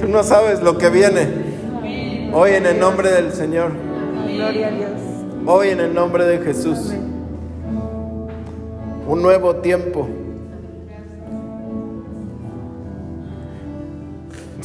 Tú 0.00 0.08
no 0.08 0.22
sabes 0.22 0.62
lo 0.62 0.78
que 0.78 0.88
viene. 0.88 2.30
Hoy 2.32 2.52
en 2.52 2.64
el 2.64 2.80
nombre 2.80 3.10
del 3.10 3.34
Señor. 3.34 3.72
Gloria 4.26 4.68
a 4.68 4.70
Dios. 4.70 4.90
Hoy 5.44 5.68
en 5.68 5.80
el 5.80 5.92
nombre 5.92 6.24
de 6.24 6.38
Jesús. 6.38 6.90
Un 9.06 9.20
nuevo 9.20 9.56
tiempo. 9.56 10.08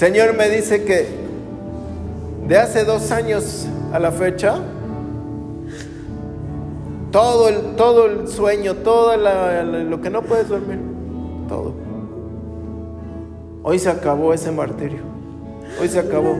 Señor 0.01 0.35
me 0.35 0.49
dice 0.49 0.83
que 0.83 1.05
de 2.47 2.57
hace 2.57 2.85
dos 2.85 3.11
años 3.11 3.67
a 3.93 3.99
la 3.99 4.11
fecha, 4.11 4.55
todo 7.11 7.47
el, 7.47 7.75
todo 7.75 8.07
el 8.07 8.27
sueño, 8.27 8.77
todo 8.77 9.15
lo 9.15 10.01
que 10.01 10.09
no 10.09 10.23
puedes 10.23 10.49
dormir, 10.49 10.79
todo. 11.47 11.73
Hoy 13.61 13.77
se 13.77 13.91
acabó 13.91 14.33
ese 14.33 14.51
martirio. 14.51 15.01
Hoy 15.79 15.87
se 15.87 15.99
acabó. 15.99 16.35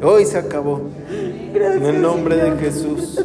Hoy 0.00 0.24
se 0.26 0.38
acabó. 0.38 0.80
En 1.10 1.84
el 1.86 2.00
nombre 2.00 2.36
de 2.36 2.56
Jesús. 2.58 3.20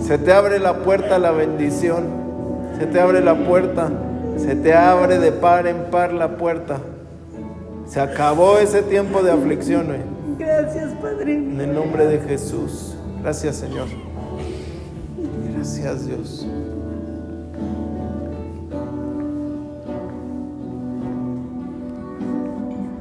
Se 0.00 0.18
te 0.18 0.32
abre 0.32 0.58
la 0.58 0.78
puerta 0.78 1.14
a 1.14 1.18
la 1.20 1.30
bendición. 1.30 2.06
Se 2.76 2.86
te 2.86 2.98
abre 2.98 3.20
la 3.20 3.36
puerta 3.36 3.88
se 4.36 4.56
te 4.56 4.74
abre 4.74 5.18
de 5.18 5.32
par 5.32 5.66
en 5.66 5.90
par 5.90 6.12
la 6.12 6.36
puerta. 6.36 6.80
Se 7.86 8.00
acabó 8.00 8.58
ese 8.58 8.82
tiempo 8.82 9.22
de 9.22 9.32
aflicción. 9.32 9.88
Gracias, 10.38 10.92
Padre. 10.94 11.34
En 11.34 11.60
el 11.60 11.74
nombre 11.74 12.06
de 12.06 12.18
Jesús. 12.20 12.94
Gracias, 13.22 13.56
Señor. 13.56 13.86
Gracias, 15.54 16.06
Dios. 16.06 16.46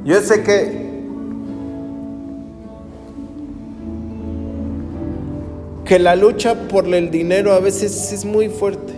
Yo 0.04 0.20
sé 0.22 0.44
que 0.44 0.92
que 5.92 6.00
la 6.00 6.16
lucha 6.16 6.56
por 6.70 6.86
el 6.88 7.12
dinero 7.12 7.52
a 7.52 7.60
veces 7.60 8.14
es 8.14 8.24
muy 8.24 8.48
fuerte. 8.48 8.91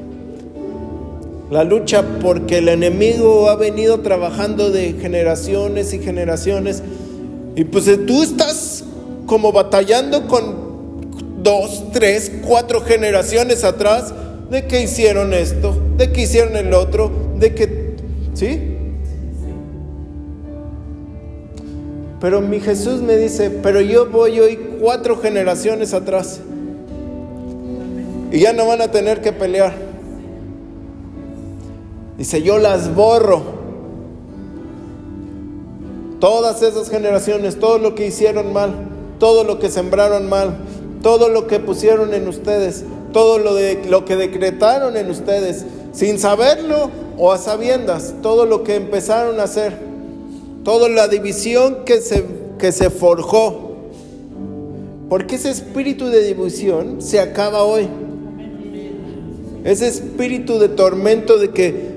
La 1.54 1.64
lucha 1.64 2.04
porque 2.20 2.58
el 2.58 2.68
enemigo 2.68 3.48
ha 3.48 3.56
venido 3.56 4.00
trabajando 4.00 4.72
de 4.72 4.94
generaciones 4.94 5.94
y 5.94 6.00
generaciones. 6.00 6.82
Y 7.56 7.66
pues 7.66 7.86
tú 8.08 8.24
estás 8.24 8.84
como 9.28 9.52
batallando 9.52 10.28
con 10.28 11.44
dos, 11.44 11.92
tres, 11.94 12.32
cuatro 12.44 12.82
generaciones 12.82 13.64
atrás 13.64 14.16
de 14.50 14.66
que 14.66 14.82
hicieron 14.82 15.32
esto, 15.36 15.80
de 15.96 16.12
que 16.12 16.22
hicieron 16.24 16.58
el 16.58 16.74
otro, 16.74 17.12
de 17.38 17.54
que... 17.54 17.98
¿Sí? 18.34 18.76
Pero 22.20 22.42
mi 22.42 22.62
Jesús 22.62 23.04
me 23.04 23.16
dice, 23.16 23.52
pero 23.52 23.80
yo 23.80 24.10
voy 24.10 24.40
hoy 24.40 24.58
cuatro 24.82 25.18
generaciones 25.22 25.94
atrás. 25.94 26.40
Y 28.32 28.40
ya 28.40 28.54
no 28.54 28.66
van 28.66 28.82
a 28.82 28.90
tener 28.90 29.22
que 29.22 29.32
pelear. 29.32 29.93
Dice, 32.18 32.42
yo 32.42 32.58
las 32.58 32.94
borro. 32.94 33.42
Todas 36.20 36.62
esas 36.62 36.90
generaciones, 36.90 37.60
todo 37.60 37.80
lo 37.80 37.96
que 37.96 38.08
hicieron 38.08 38.54
mal, 38.54 38.74
todo 39.20 39.44
lo 39.44 39.60
que 39.60 39.70
sembraron 39.70 40.30
mal, 40.30 40.58
todo 41.02 41.28
lo 41.28 41.48
que 41.48 41.60
pusieron 41.60 42.14
en 42.14 42.28
ustedes, 42.28 42.86
todo 43.12 43.40
lo, 43.40 43.56
de, 43.56 43.84
lo 43.90 44.06
que 44.06 44.16
decretaron 44.16 44.96
en 44.96 45.10
ustedes, 45.10 45.66
sin 45.92 46.20
saberlo 46.20 46.90
o 47.18 47.34
a 47.34 47.38
sabiendas, 47.38 48.16
todo 48.22 48.46
lo 48.46 48.64
que 48.64 48.76
empezaron 48.76 49.40
a 49.40 49.44
hacer 49.44 49.94
toda 50.64 50.90
la 50.90 51.08
división 51.08 51.84
que 51.86 52.02
se, 52.02 52.24
que 52.58 52.72
se 52.72 52.90
forjó. 52.90 53.74
Porque 55.10 55.36
ese 55.36 55.52
espíritu 55.52 56.08
de 56.08 56.24
división 56.24 57.02
se 57.02 57.20
acaba 57.20 57.64
hoy. 57.64 57.88
Ese 59.64 59.88
espíritu 59.88 60.58
de 60.60 60.70
tormento 60.70 61.38
de 61.38 61.52
que 61.52 61.93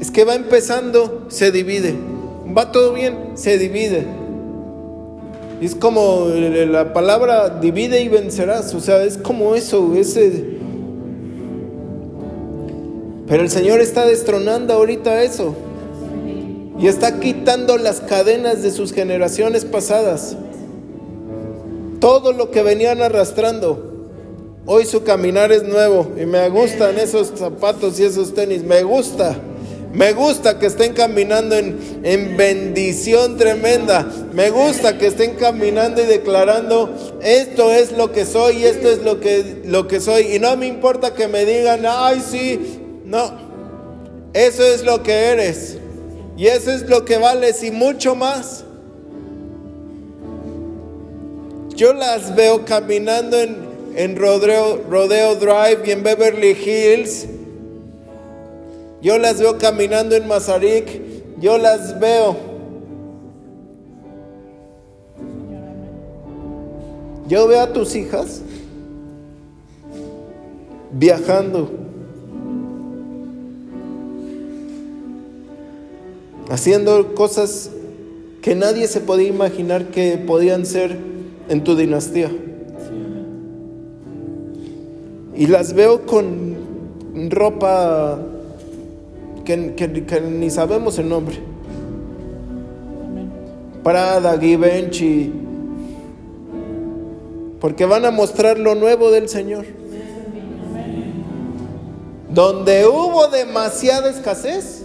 es 0.00 0.10
que 0.10 0.24
va 0.24 0.34
empezando, 0.34 1.26
se 1.28 1.50
divide. 1.50 1.94
Va 2.56 2.70
todo 2.72 2.92
bien, 2.92 3.32
se 3.34 3.58
divide. 3.58 4.06
Es 5.60 5.74
como 5.74 6.26
la 6.28 6.92
palabra 6.92 7.48
divide 7.48 8.02
y 8.02 8.08
vencerás. 8.08 8.74
O 8.74 8.80
sea, 8.80 9.02
es 9.04 9.16
como 9.16 9.54
eso, 9.54 9.94
ese. 9.94 10.56
Pero 13.26 13.42
el 13.42 13.50
Señor 13.50 13.80
está 13.80 14.06
destronando 14.06 14.74
ahorita 14.74 15.22
eso 15.22 15.54
y 16.78 16.88
está 16.88 17.18
quitando 17.18 17.78
las 17.78 18.00
cadenas 18.00 18.62
de 18.62 18.70
sus 18.70 18.92
generaciones 18.92 19.64
pasadas. 19.64 20.36
Todo 22.00 22.32
lo 22.32 22.50
que 22.50 22.62
venían 22.62 23.00
arrastrando. 23.00 23.94
Hoy 24.66 24.84
su 24.84 25.02
caminar 25.04 25.52
es 25.52 25.62
nuevo 25.62 26.08
y 26.20 26.26
me 26.26 26.48
gustan 26.50 26.98
esos 26.98 27.32
zapatos 27.34 27.98
y 27.98 28.04
esos 28.04 28.34
tenis. 28.34 28.62
Me 28.62 28.82
gusta. 28.82 29.36
Me 29.92 30.12
gusta 30.12 30.58
que 30.58 30.66
estén 30.66 30.92
caminando 30.92 31.56
en, 31.56 32.00
en, 32.02 32.36
bendición 32.36 33.36
tremenda. 33.36 34.06
Me 34.32 34.50
gusta 34.50 34.98
que 34.98 35.06
estén 35.06 35.36
caminando 35.36 36.02
y 36.02 36.06
declarando, 36.06 36.94
esto 37.22 37.72
es 37.72 37.92
lo 37.92 38.12
que 38.12 38.26
soy, 38.26 38.64
esto 38.64 38.90
es 38.90 38.98
lo 39.02 39.20
que, 39.20 39.62
lo 39.64 39.88
que 39.88 40.00
soy. 40.00 40.34
Y 40.34 40.38
no 40.38 40.56
me 40.56 40.66
importa 40.66 41.14
que 41.14 41.28
me 41.28 41.44
digan, 41.44 41.84
ay, 41.86 42.22
sí, 42.28 42.80
no. 43.04 43.32
Eso 44.34 44.64
es 44.64 44.84
lo 44.84 45.02
que 45.02 45.12
eres. 45.12 45.78
Y 46.36 46.48
eso 46.48 46.70
es 46.70 46.88
lo 46.88 47.04
que 47.04 47.16
vales 47.16 47.62
y 47.62 47.70
mucho 47.70 48.14
más. 48.14 48.64
Yo 51.74 51.94
las 51.94 52.34
veo 52.34 52.64
caminando 52.64 53.38
en, 53.40 53.56
en 53.96 54.16
Rodeo, 54.16 54.82
Rodeo 54.90 55.36
Drive 55.36 55.80
y 55.86 55.90
en 55.92 56.02
Beverly 56.02 56.50
Hills. 56.50 57.26
Yo 59.02 59.18
las 59.18 59.40
veo 59.40 59.58
caminando 59.58 60.16
en 60.16 60.26
Mazarik. 60.26 61.02
Yo 61.40 61.58
las 61.58 61.98
veo. 62.00 62.36
Yo 67.28 67.48
veo 67.48 67.60
a 67.60 67.72
tus 67.72 67.94
hijas 67.94 68.42
viajando. 70.92 71.86
haciendo 76.50 77.14
cosas 77.14 77.70
que 78.42 78.54
nadie 78.54 78.86
se 78.86 79.00
podía 79.00 79.28
imaginar 79.28 79.86
que 79.86 80.18
podían 80.18 80.66
ser 80.66 80.96
en 81.48 81.64
tu 81.64 81.76
dinastía. 81.76 82.30
Y 85.34 85.46
las 85.48 85.74
veo 85.74 86.06
con 86.06 86.56
ropa 87.30 88.18
que, 89.46 90.20
ni 90.20 90.50
sabemos 90.50 90.98
el 90.98 91.08
nombre. 91.08 91.38
Prada, 93.82 94.38
Givenchy. 94.38 95.32
Porque 97.60 97.86
van 97.86 98.04
a 98.04 98.10
mostrar 98.10 98.58
lo 98.58 98.74
nuevo 98.74 99.10
del 99.10 99.28
Señor. 99.28 99.64
Donde 102.28 102.86
hubo 102.86 103.28
demasiada 103.28 104.10
escasez, 104.10 104.84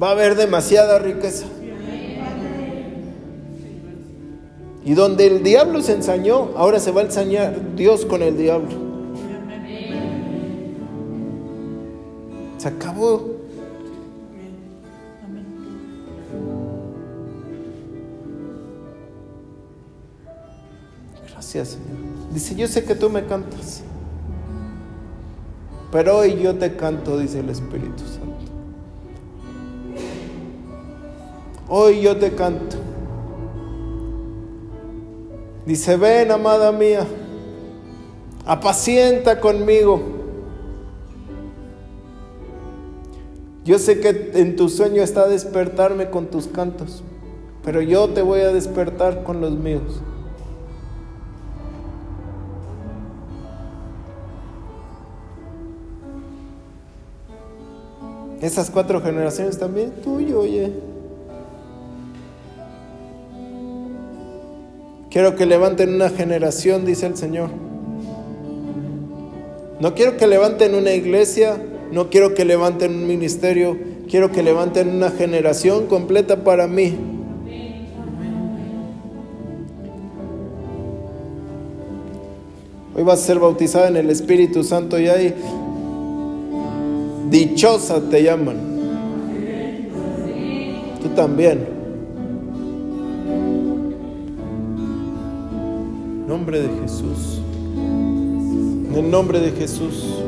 va 0.00 0.10
a 0.10 0.12
haber 0.12 0.36
demasiada 0.36 0.98
riqueza. 0.98 1.46
Y 4.84 4.94
donde 4.94 5.26
el 5.26 5.42
diablo 5.42 5.82
se 5.82 5.94
ensañó, 5.94 6.50
ahora 6.56 6.78
se 6.78 6.92
va 6.92 7.00
a 7.00 7.04
ensañar 7.04 7.74
Dios 7.74 8.04
con 8.04 8.22
el 8.22 8.36
diablo. 8.36 8.68
Se 12.58 12.68
acabó. 12.68 13.37
Señor. 21.48 21.66
Dice, 22.32 22.54
yo 22.54 22.68
sé 22.68 22.84
que 22.84 22.94
tú 22.94 23.08
me 23.08 23.24
cantas. 23.24 23.82
Pero 25.90 26.18
hoy 26.18 26.40
yo 26.42 26.54
te 26.54 26.76
canto, 26.76 27.18
dice 27.18 27.40
el 27.40 27.48
Espíritu 27.48 28.04
Santo. 28.04 28.28
Hoy 31.68 32.02
yo 32.02 32.16
te 32.16 32.34
canto. 32.34 32.76
Dice, 35.64 35.96
ven, 35.96 36.30
amada 36.30 36.72
mía, 36.72 37.06
apacienta 38.46 39.38
conmigo. 39.38 40.00
Yo 43.64 43.78
sé 43.78 44.00
que 44.00 44.30
en 44.34 44.56
tu 44.56 44.70
sueño 44.70 45.02
está 45.02 45.28
despertarme 45.28 46.08
con 46.08 46.28
tus 46.28 46.46
cantos, 46.46 47.02
pero 47.62 47.82
yo 47.82 48.08
te 48.08 48.22
voy 48.22 48.40
a 48.40 48.48
despertar 48.48 49.24
con 49.24 49.42
los 49.42 49.52
míos. 49.52 50.00
Esas 58.40 58.70
cuatro 58.70 59.00
generaciones 59.00 59.58
también 59.58 59.90
tuyo, 60.02 60.40
oye. 60.40 60.72
Quiero 65.10 65.34
que 65.34 65.46
levanten 65.46 65.94
una 65.94 66.10
generación, 66.10 66.84
dice 66.84 67.06
el 67.06 67.16
Señor. 67.16 67.50
No 69.80 69.94
quiero 69.94 70.16
que 70.16 70.26
levanten 70.26 70.74
una 70.74 70.92
iglesia, 70.92 71.56
no 71.90 72.10
quiero 72.10 72.34
que 72.34 72.44
levanten 72.44 72.94
un 72.94 73.06
ministerio, 73.06 73.76
quiero 74.08 74.30
que 74.30 74.42
levanten 74.42 74.88
una 74.88 75.10
generación 75.10 75.86
completa 75.86 76.44
para 76.44 76.66
mí. 76.66 76.96
Hoy 82.94 83.02
vas 83.04 83.22
a 83.22 83.26
ser 83.26 83.38
bautizada 83.38 83.88
en 83.88 83.96
el 83.96 84.10
Espíritu 84.10 84.64
Santo 84.64 84.98
y 84.98 85.08
ahí 85.08 85.34
dichosa 87.30 88.00
te 88.10 88.22
llaman. 88.22 88.56
Tú 91.02 91.08
también. 91.10 91.78
nombre 96.28 96.60
de 96.60 96.68
Jesús. 96.82 97.40
En 97.74 98.94
el 98.94 99.10
nombre 99.10 99.40
de 99.40 99.50
Jesús. 99.50 100.22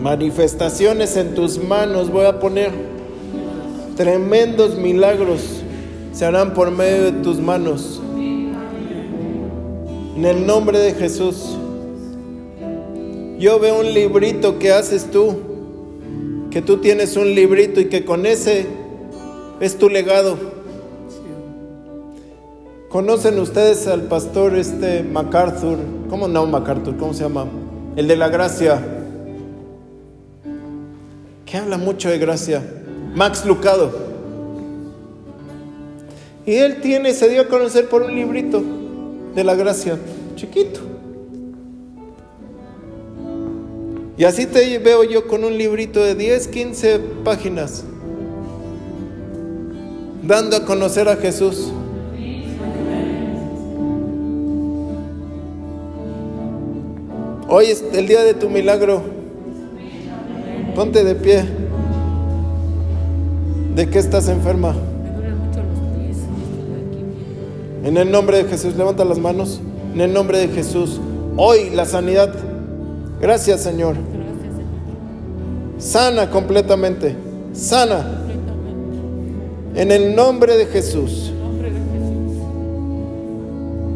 Manifestaciones 0.00 1.16
en 1.16 1.34
tus 1.34 1.62
manos 1.62 2.10
voy 2.10 2.26
a 2.26 2.38
poner. 2.38 2.70
Tremendos 3.96 4.76
milagros 4.76 5.40
se 6.12 6.24
harán 6.24 6.52
por 6.52 6.70
medio 6.70 7.04
de 7.04 7.12
tus 7.12 7.40
manos. 7.40 8.00
En 10.16 10.24
el 10.24 10.46
nombre 10.46 10.78
de 10.78 10.94
Jesús. 10.94 11.58
Yo 13.38 13.60
veo 13.60 13.80
un 13.80 13.92
librito 13.92 14.58
que 14.58 14.72
haces 14.72 15.10
tú, 15.10 15.36
que 16.50 16.62
tú 16.62 16.78
tienes 16.78 17.18
un 17.18 17.34
librito 17.34 17.82
y 17.82 17.90
que 17.90 18.06
con 18.06 18.24
ese 18.24 18.64
es 19.60 19.76
tu 19.76 19.90
legado. 19.90 20.38
¿Conocen 22.88 23.38
ustedes 23.38 23.86
al 23.88 24.04
pastor 24.04 24.56
este 24.56 25.02
MacArthur? 25.02 25.76
¿Cómo 26.08 26.28
no 26.28 26.46
MacArthur? 26.46 26.96
¿Cómo 26.96 27.12
se 27.12 27.24
llama? 27.24 27.44
El 27.94 28.08
de 28.08 28.16
la 28.16 28.30
gracia. 28.30 28.80
Que 31.44 31.58
habla 31.58 31.76
mucho 31.76 32.08
de 32.08 32.16
gracia. 32.16 32.62
Max 33.14 33.44
Lucado. 33.44 33.90
Y 36.46 36.54
él 36.54 36.80
tiene, 36.80 37.12
se 37.12 37.28
dio 37.28 37.42
a 37.42 37.48
conocer 37.48 37.90
por 37.90 38.00
un 38.00 38.14
librito 38.14 38.75
de 39.36 39.44
la 39.44 39.54
gracia, 39.54 39.98
chiquito. 40.34 40.80
Y 44.16 44.24
así 44.24 44.46
te 44.46 44.78
veo 44.78 45.04
yo 45.04 45.28
con 45.28 45.44
un 45.44 45.58
librito 45.58 46.02
de 46.02 46.14
10, 46.14 46.48
15 46.48 46.98
páginas, 47.22 47.84
dando 50.22 50.56
a 50.56 50.64
conocer 50.64 51.06
a 51.10 51.16
Jesús. 51.16 51.70
Hoy 57.48 57.66
es 57.66 57.84
el 57.92 58.08
día 58.08 58.24
de 58.24 58.32
tu 58.32 58.48
milagro. 58.48 59.02
Ponte 60.74 61.04
de 61.04 61.14
pie. 61.14 61.44
¿De 63.74 63.88
qué 63.90 63.98
estás 63.98 64.28
enferma? 64.28 64.74
En 67.86 67.96
el 67.96 68.10
nombre 68.10 68.42
de 68.42 68.50
Jesús, 68.50 68.74
levanta 68.74 69.04
las 69.04 69.20
manos. 69.20 69.60
En 69.94 70.00
el 70.00 70.12
nombre 70.12 70.38
de 70.38 70.48
Jesús. 70.48 71.00
Hoy 71.36 71.70
la 71.70 71.84
sanidad. 71.84 72.34
Gracias 73.20 73.60
Señor. 73.60 73.94
Sana 75.78 76.28
completamente. 76.28 77.14
Sana. 77.52 78.24
En 79.76 79.92
el 79.92 80.16
nombre 80.16 80.56
de 80.56 80.66
Jesús. 80.66 81.32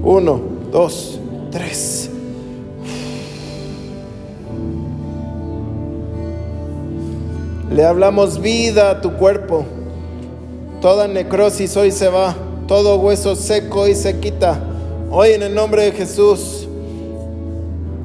Uno, 0.04 0.40
dos, 0.70 1.18
tres. 1.50 2.10
Le 7.74 7.84
hablamos 7.84 8.40
vida 8.40 8.90
a 8.90 9.00
tu 9.00 9.14
cuerpo. 9.14 9.64
Toda 10.80 11.08
necrosis 11.08 11.76
hoy 11.76 11.90
se 11.90 12.08
va. 12.08 12.36
Todo 12.70 12.98
hueso 12.98 13.34
seco 13.34 13.80
hoy 13.80 13.96
se 13.96 14.20
quita. 14.20 14.62
Hoy 15.10 15.30
en 15.30 15.42
el 15.42 15.52
nombre 15.52 15.86
de 15.86 15.90
Jesús. 15.90 16.68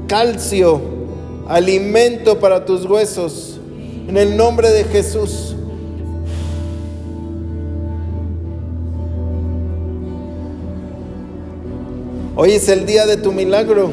Calcio, 0.08 0.82
alimento 1.48 2.40
para 2.40 2.66
tus 2.66 2.84
huesos. 2.84 3.60
En 4.08 4.18
el 4.18 4.36
nombre 4.36 4.72
de 4.72 4.86
Jesús. 4.86 5.56
Hoy 12.36 12.54
es 12.54 12.68
el 12.68 12.88
día 12.88 13.06
de 13.06 13.18
tu 13.18 13.32
milagro. 13.32 13.92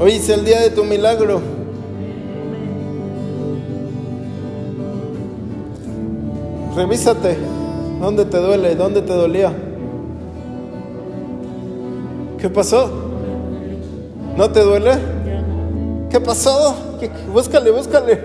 Hoy 0.00 0.14
es 0.14 0.28
el 0.28 0.44
día 0.44 0.60
de 0.60 0.70
tu 0.70 0.82
milagro. 0.82 1.40
Revísate. 6.74 7.63
¿Dónde 8.04 8.26
te 8.26 8.36
duele? 8.36 8.74
¿Dónde 8.74 9.00
te 9.00 9.14
dolía? 9.14 9.50
¿Qué 12.38 12.50
pasó? 12.50 12.90
¿No 14.36 14.50
te 14.50 14.60
duele? 14.60 14.90
¿Qué 16.10 16.20
pasó? 16.20 16.98
¿Qué- 17.00 17.10
Búscale, 17.32 17.70
búscale. 17.70 18.20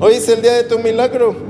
Hoy 0.00 0.12
es 0.14 0.28
el 0.28 0.40
día 0.40 0.52
de 0.52 0.62
tu 0.62 0.78
milagro. 0.78 1.47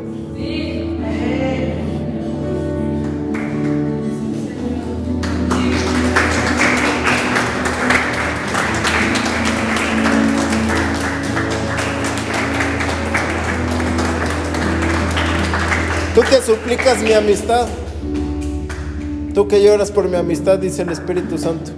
Tú 16.19 16.25
que 16.29 16.43
suplicas 16.43 17.01
mi 17.01 17.13
amistad. 17.13 17.69
Tú 19.35 19.47
que 19.47 19.63
lloras 19.63 19.93
por 19.93 20.09
mi 20.09 20.17
amistad, 20.17 20.59
dice 20.59 20.83
el 20.83 20.89
Espíritu 20.89 21.39
Santo. 21.39 21.71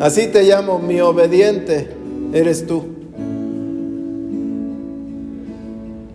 Así 0.00 0.26
te 0.26 0.42
llamo, 0.42 0.80
mi 0.80 1.00
obediente 1.00 1.88
eres 2.32 2.66
tú. 2.66 2.84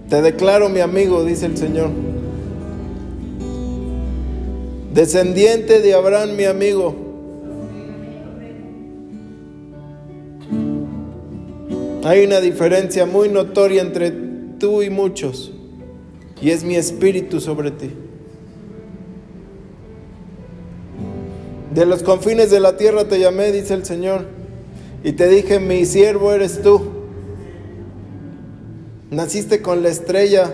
Te 0.09 0.22
declaro 0.22 0.68
mi 0.68 0.82
amigo, 0.82 1.24
dice 1.24 1.45
el 1.45 1.55
Señor. 1.55 1.91
Descendiente 4.93 5.80
de 5.80 5.93
Abraham, 5.93 6.36
mi 6.36 6.43
amigo. 6.43 6.93
Hay 12.03 12.26
una 12.26 12.41
diferencia 12.41 13.05
muy 13.05 13.30
notoria 13.30 13.82
entre 13.82 14.12
tú 14.59 14.82
y 14.82 14.89
muchos. 14.89 15.53
Y 16.42 16.50
es 16.50 16.64
mi 16.64 16.76
espíritu 16.76 17.39
sobre 17.39 17.72
ti. 17.72 17.92
De 21.74 21.86
los 21.86 22.04
confines 22.04 22.52
de 22.52 22.60
la 22.60 22.76
tierra 22.78 23.08
te 23.08 23.20
llamé, 23.20 23.52
dice 23.52 23.74
el 23.76 23.86
Señor, 23.86 24.26
y 25.04 25.14
te 25.14 25.28
dije, 25.28 25.60
mi 25.60 25.86
siervo 25.86 26.34
eres 26.34 26.62
tú. 26.62 26.82
Naciste 29.10 29.62
con 29.62 29.84
la 29.84 29.89
estrella. 29.89 30.52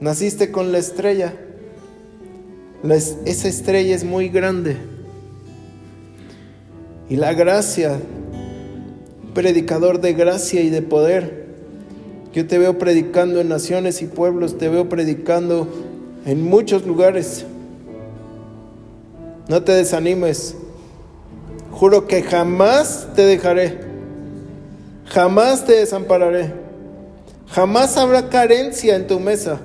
Naciste 0.00 0.50
con 0.50 0.72
la 0.72 0.78
estrella. 0.78 1.34
La 2.82 2.94
es- 2.94 3.16
esa 3.26 3.48
estrella 3.48 3.94
es 3.94 4.04
muy 4.04 4.28
grande. 4.28 4.76
Y 7.08 7.16
la 7.16 7.34
gracia, 7.34 7.98
predicador 9.34 10.00
de 10.00 10.12
gracia 10.14 10.60
y 10.60 10.70
de 10.70 10.82
poder. 10.82 11.46
Yo 12.32 12.46
te 12.46 12.58
veo 12.58 12.78
predicando 12.78 13.40
en 13.40 13.48
naciones 13.48 14.02
y 14.02 14.06
pueblos, 14.06 14.56
te 14.58 14.68
veo 14.68 14.88
predicando 14.88 15.66
en 16.26 16.44
muchos 16.44 16.86
lugares. 16.86 17.44
No 19.48 19.62
te 19.62 19.72
desanimes. 19.72 20.54
Juro 21.72 22.06
que 22.06 22.22
jamás 22.22 23.08
te 23.16 23.22
dejaré. 23.22 23.80
Jamás 25.06 25.64
te 25.66 25.72
desampararé. 25.76 26.52
Jamás 27.48 27.96
habrá 27.96 28.28
carencia 28.28 28.94
en 28.94 29.08
tu 29.08 29.18
mesa. 29.18 29.60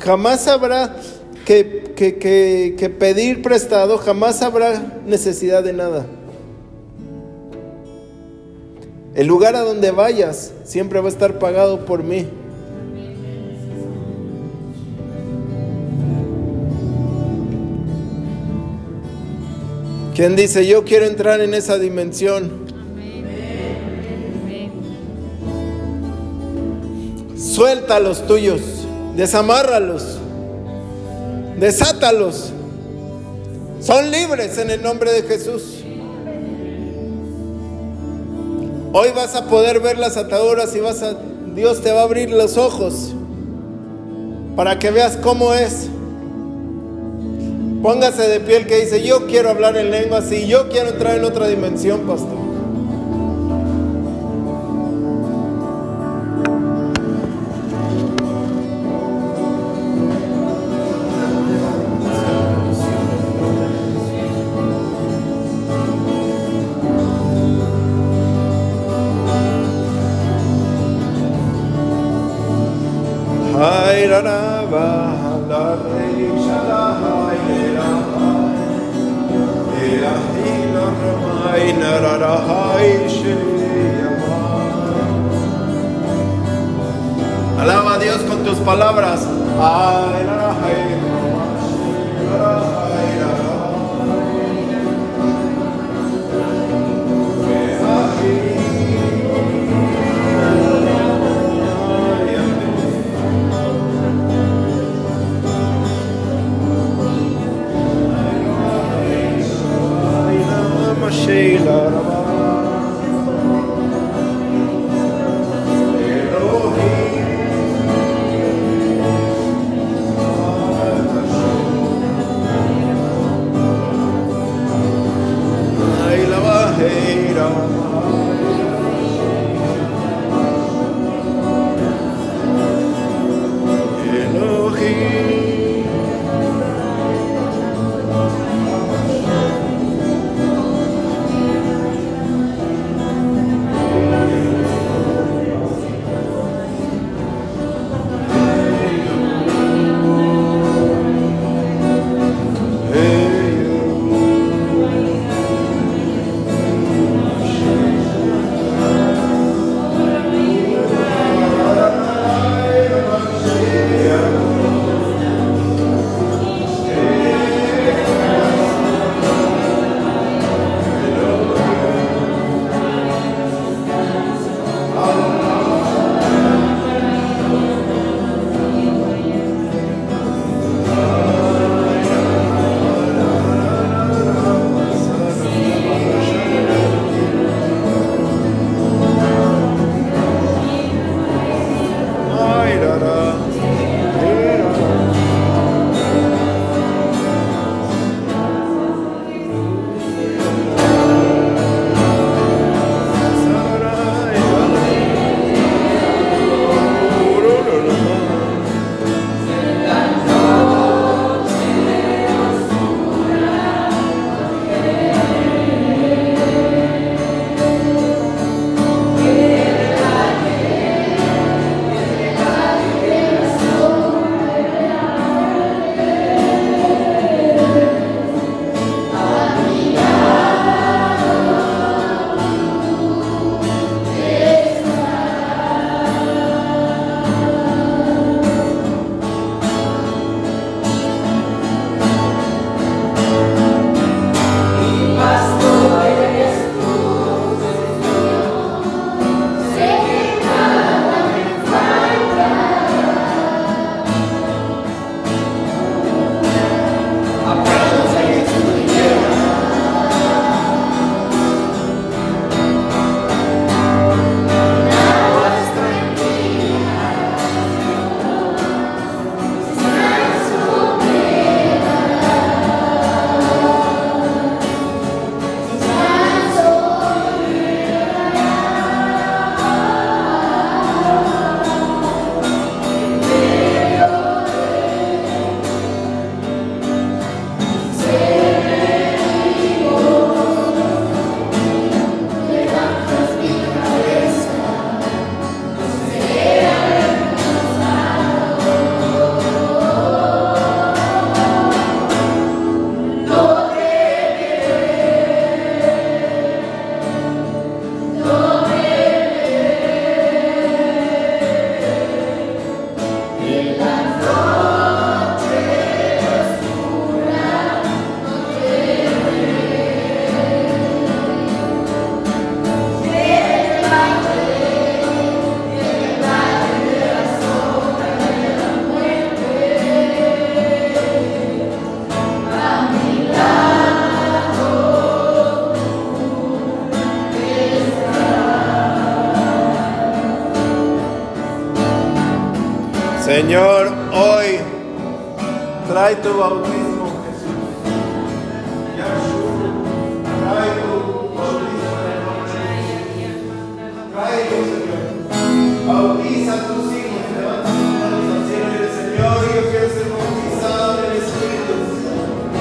Jamás 0.00 0.48
habrá 0.48 0.96
que, 1.44 1.92
que- 1.94 2.18
que- 2.18 2.74
que 2.76 2.90
pedir 2.90 3.40
prestado. 3.42 3.98
Jamás 3.98 4.42
habrá 4.42 5.00
necesidad 5.06 5.62
de 5.62 5.72
nada. 5.72 6.06
El 9.16 9.28
lugar 9.28 9.56
a 9.56 9.62
donde 9.62 9.92
vayas 9.92 10.52
siempre 10.64 11.00
va 11.00 11.06
a 11.06 11.08
estar 11.08 11.38
pagado 11.38 11.86
por 11.86 12.02
mí. 12.02 12.28
¿Quién 20.14 20.36
dice, 20.36 20.66
yo 20.66 20.84
quiero 20.84 21.06
entrar 21.06 21.40
en 21.40 21.54
esa 21.54 21.78
dimensión? 21.78 22.66
Suelta 27.38 28.00
los 28.00 28.26
tuyos, 28.26 28.60
desamárralos, 29.16 30.18
desátalos. 31.58 32.52
Son 33.80 34.10
libres 34.10 34.58
en 34.58 34.70
el 34.70 34.82
nombre 34.82 35.10
de 35.10 35.22
Jesús. 35.22 35.75
Hoy 38.98 39.10
vas 39.14 39.34
a 39.34 39.44
poder 39.44 39.80
ver 39.80 39.98
las 39.98 40.16
ataduras 40.16 40.74
y 40.74 40.80
vas 40.80 41.02
a 41.02 41.14
Dios 41.54 41.82
te 41.82 41.92
va 41.92 42.00
a 42.00 42.04
abrir 42.04 42.30
los 42.30 42.56
ojos 42.56 43.12
para 44.56 44.78
que 44.78 44.90
veas 44.90 45.18
cómo 45.18 45.52
es. 45.52 45.88
Póngase 47.82 48.26
de 48.26 48.40
pie 48.40 48.56
el 48.56 48.66
que 48.66 48.80
dice, 48.80 49.06
yo 49.06 49.26
quiero 49.26 49.50
hablar 49.50 49.76
en 49.76 49.90
lengua 49.90 50.20
así, 50.20 50.46
yo 50.46 50.70
quiero 50.70 50.88
entrar 50.88 51.18
en 51.18 51.24
otra 51.26 51.46
dimensión, 51.46 52.06
pastor. 52.06 52.45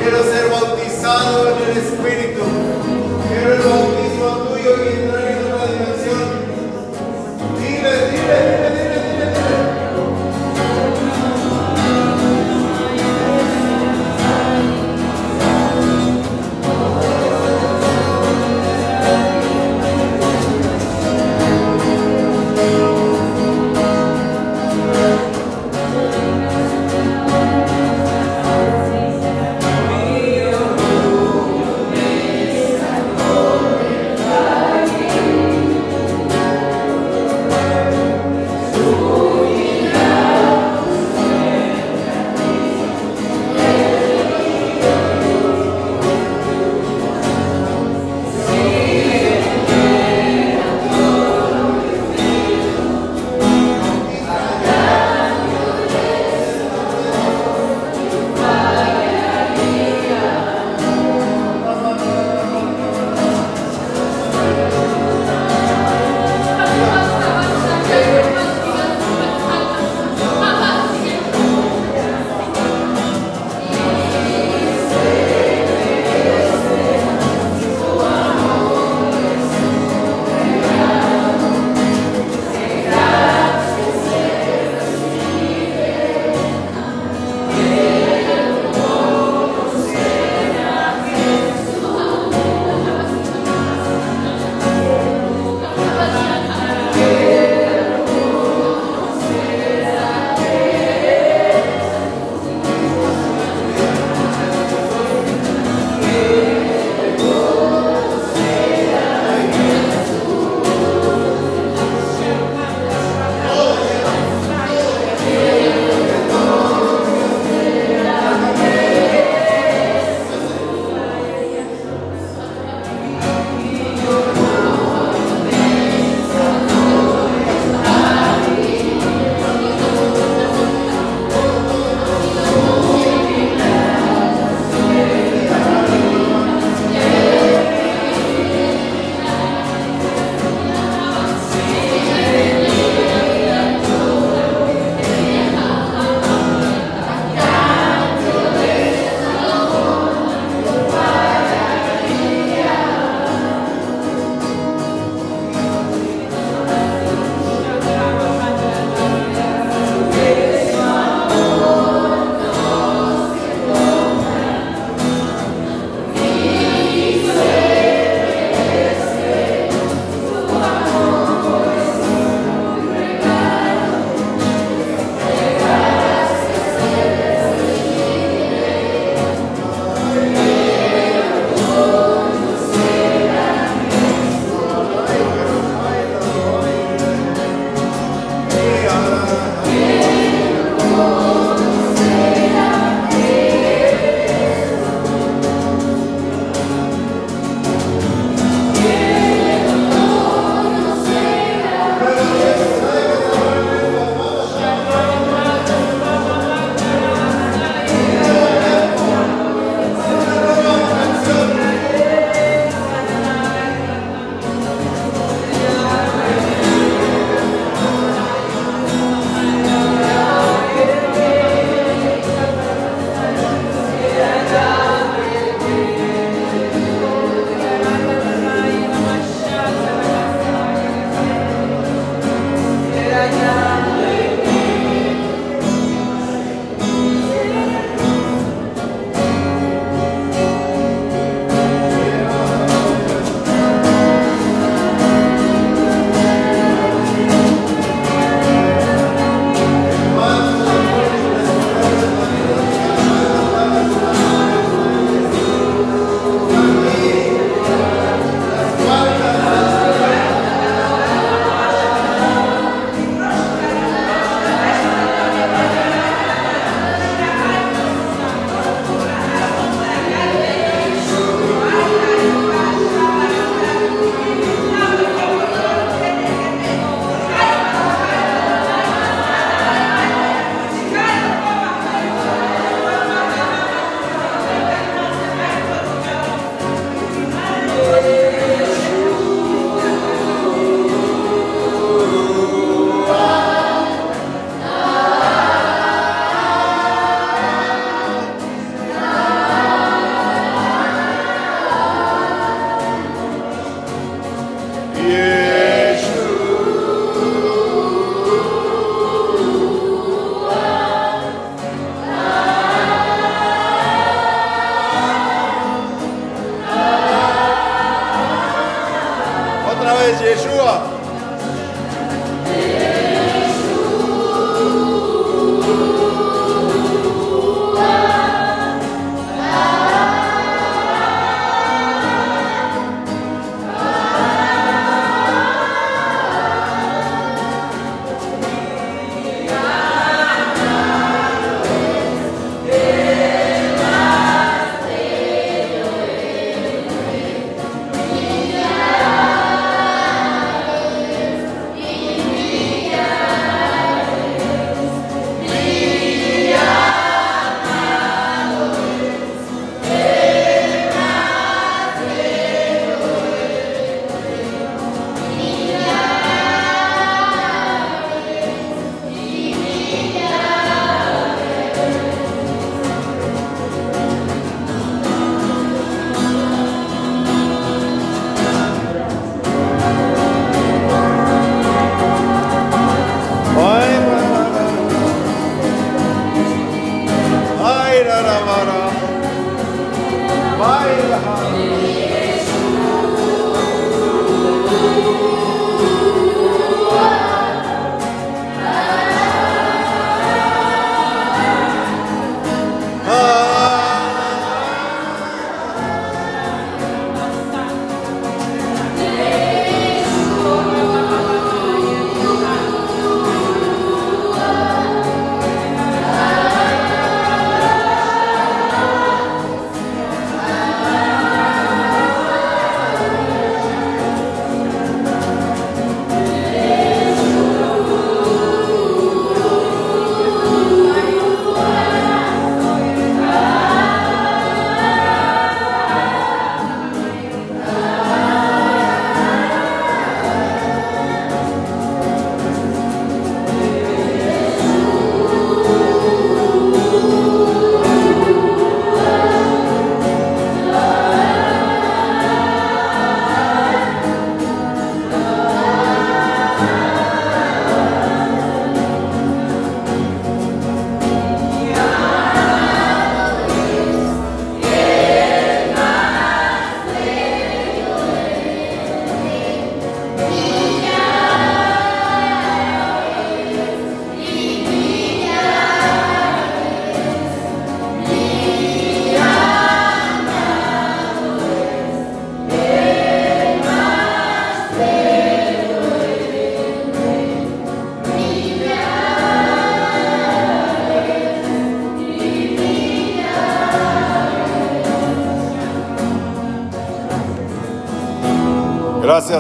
Quiero 0.06 0.22
ser 0.22 0.51
bautizado 0.51 1.49
en 1.49 1.64
el 1.64 1.78
Espíritu. 1.78 2.41
Quiero 3.28 3.53
el 3.56 3.60
bautismo 3.60 4.28
tuyo 4.49 4.76
y 4.86 5.01
entrar 5.01 5.34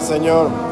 Señor. 0.01 0.64